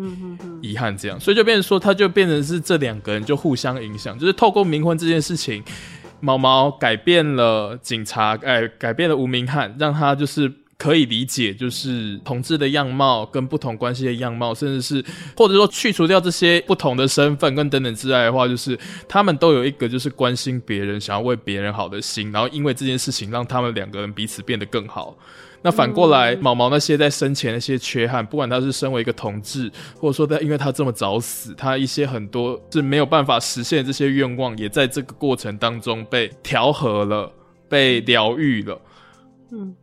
[0.61, 5.63] 遗憾这样，所以就变成说，他就变成是这两个人就互相影响，就是透过冥婚这件事情。
[6.21, 10.51] 毛毛改变了警察，哎，改变了吴明翰，让他就是
[10.85, 15.03] 可以理解，就是同志的样貌跟不同关系的样貌，甚至是
[15.35, 18.77] 或者说去除掉这些不同的身份跟等等之外的话，就是
[19.09, 25.17] 他们都有一个就是关心别人、想要为别人好的心，然后因为这件事情让他们两个人彼此变得更好。
[25.63, 37.31] 那反过来，毛毛那些在生前那些缺憾，不管他是身为一个同志，或者说他因为他这么早死，他一些很多是没有办法实现的这些愿望，也在这个过程当中被调和了，
[37.67, 38.79] 被疗愈了。
[39.51, 39.75] 嗯，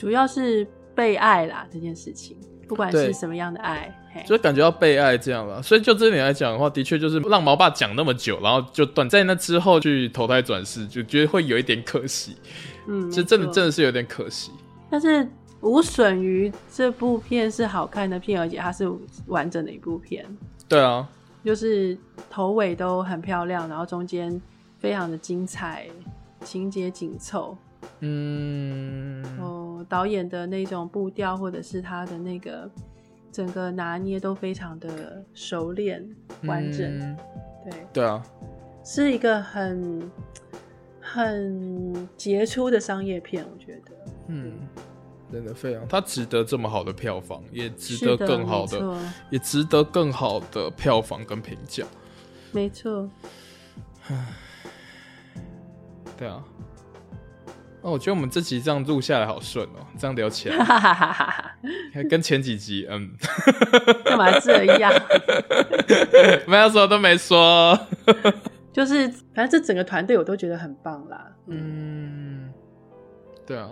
[0.00, 2.34] 主要是被爱啦，这件事情，
[2.66, 3.94] 不管是什么样的爱，
[4.26, 5.62] 就感觉到被爱这样了。
[5.62, 12.34] 所以就这点来讲的话，的确就是让毛爸讲那么久，然后就短在那之后去投胎转世，就觉得会有一点可惜。
[12.88, 14.50] 嗯，这真的真的是有点可惜，
[14.88, 15.28] 但是
[15.60, 18.90] 无损于这部片是好看的片，而且它是
[19.26, 20.24] 完整的一部片。
[20.66, 21.06] 对啊，
[21.44, 21.94] 就是
[22.30, 24.40] 头尾都很漂亮，然后中间
[24.78, 25.86] 非常的精彩，
[26.42, 27.54] 情节紧凑。
[28.00, 32.70] 嗯，哦，导演的那种步调，或者是他的那个
[33.32, 36.08] 整个拿捏都非常的熟练
[36.44, 36.98] 完整。
[36.98, 37.16] 嗯、
[37.64, 37.86] 对。
[37.92, 38.22] 对啊，
[38.84, 40.10] 是一个很。
[41.02, 43.90] 很杰出的商业片，我觉得，
[44.28, 44.52] 嗯，
[45.32, 48.96] 真的非常，它值得这么好的票房，也值得更好的，的
[49.30, 51.84] 也值得更好的票房跟评价，
[52.52, 53.10] 没错。
[54.06, 54.26] 唉，
[56.16, 56.44] 对啊，
[57.82, 60.56] 哦，我觉得我们这集这样录下来好顺哦，这样聊起来，
[61.92, 63.10] 还跟前几集，嗯，
[64.04, 64.92] 干嘛这样？
[66.46, 67.78] 没有说都没说。
[68.72, 71.26] 就是，反正这整个团队我都觉得很棒啦。
[71.46, 72.52] 嗯，
[73.46, 73.70] 对啊。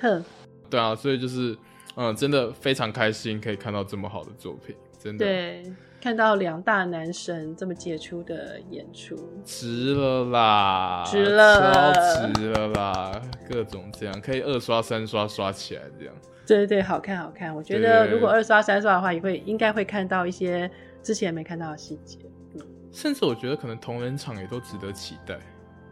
[0.00, 0.24] 哼，
[0.68, 1.56] 对啊，所以就是
[1.96, 5.24] 嗯，真的非常开心可以看到这么好的作品，真的。
[5.24, 5.62] 对，
[6.00, 16.14] 看到两大男神这么杰出的演出，值了啦，值了，超值了啦，各种这样可以二刷三刷刷起来这样。
[16.46, 17.52] 对对对，好看好看。
[17.52, 20.70] 我觉得如果二刷三刷的话，也会应该会看到一些
[21.02, 22.18] 之前没看到的细节。
[22.54, 22.60] 嗯，
[22.92, 25.36] 甚至我觉得可能同人场也都值得期待。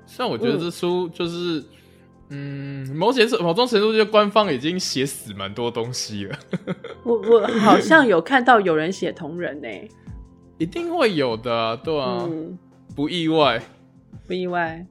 [0.07, 1.65] 虽然我觉得这书就是，嗯，
[2.35, 6.39] 嗯某些某种程度，就官方已经写死蛮多东西了。
[7.05, 9.69] 我我好像有看到有人写同人呢，
[10.59, 12.59] 一定会有的啊，对啊，嗯，
[12.95, 13.61] 不意外，
[14.27, 14.85] 不意外。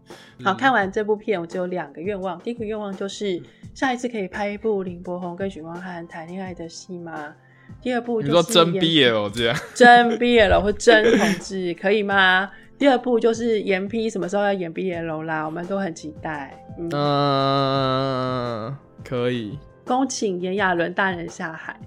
[0.43, 2.39] 好，看完这部片，我只有两个愿望。
[2.39, 3.41] 第一个愿望就是
[3.73, 7.33] 下一次可以拍一部林柏宏跟许光汉谈恋爱的戏吗？
[7.81, 12.51] 第二部就说真 BL 这样，真 BL 或真同志可以吗？
[12.83, 15.45] 第二步就是延批什么时候要演 BL 啦？
[15.45, 16.53] 我们都很期待。
[16.77, 19.57] 嗯，呃、可以。
[19.85, 21.79] 恭请炎亚纶大人下海。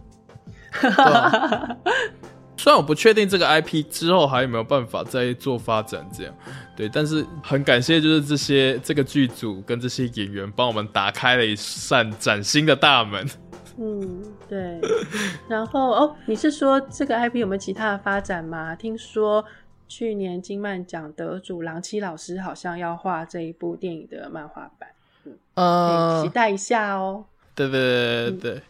[2.57, 6.33] 虽然我不确定这个 IP 之后还有没有办法再做发展，这样
[6.75, 13.29] 对，但是很感谢就是这些这个剧组跟这些演员帮我们打开了一扇崭新的大门。
[13.79, 14.81] 嗯，对。
[15.47, 18.75] 然后哦，你是说这个 IP 有没有其他的发展吗？
[18.75, 19.45] 听说。
[19.89, 24.89] 去年金漫奖得主郎七老师好像要画这一部电影的漫画版，
[25.55, 27.25] 嗯，可以期待一下哦。
[27.55, 28.63] 对对对对对，嗯、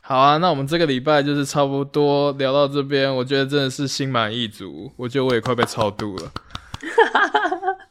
[0.00, 6.32] 好啊，那我们这个礼拜就是差不多聊到这边，我觉得真的是心满意足，我觉得我也快被超度了。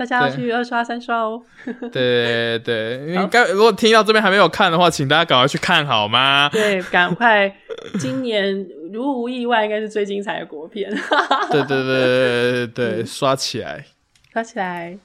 [0.00, 1.42] 大家要去二刷三刷哦。
[1.92, 6.48] 对对对，你 刚如果听到这边还没有看的话，请大家赶快去看好吗？
[6.50, 7.54] 对，赶快，
[7.98, 10.90] 今年如无意外应该是最精彩的国片。
[11.50, 13.84] 对对对对对对，刷起来，
[14.32, 14.96] 刷起来。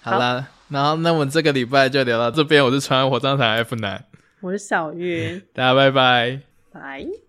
[0.00, 2.64] 好啦，然后那我们这个礼拜就聊到这边。
[2.64, 4.02] 我是传火葬场 F 男，
[4.40, 6.40] 我是小月，大家拜拜，
[6.72, 7.27] 拜。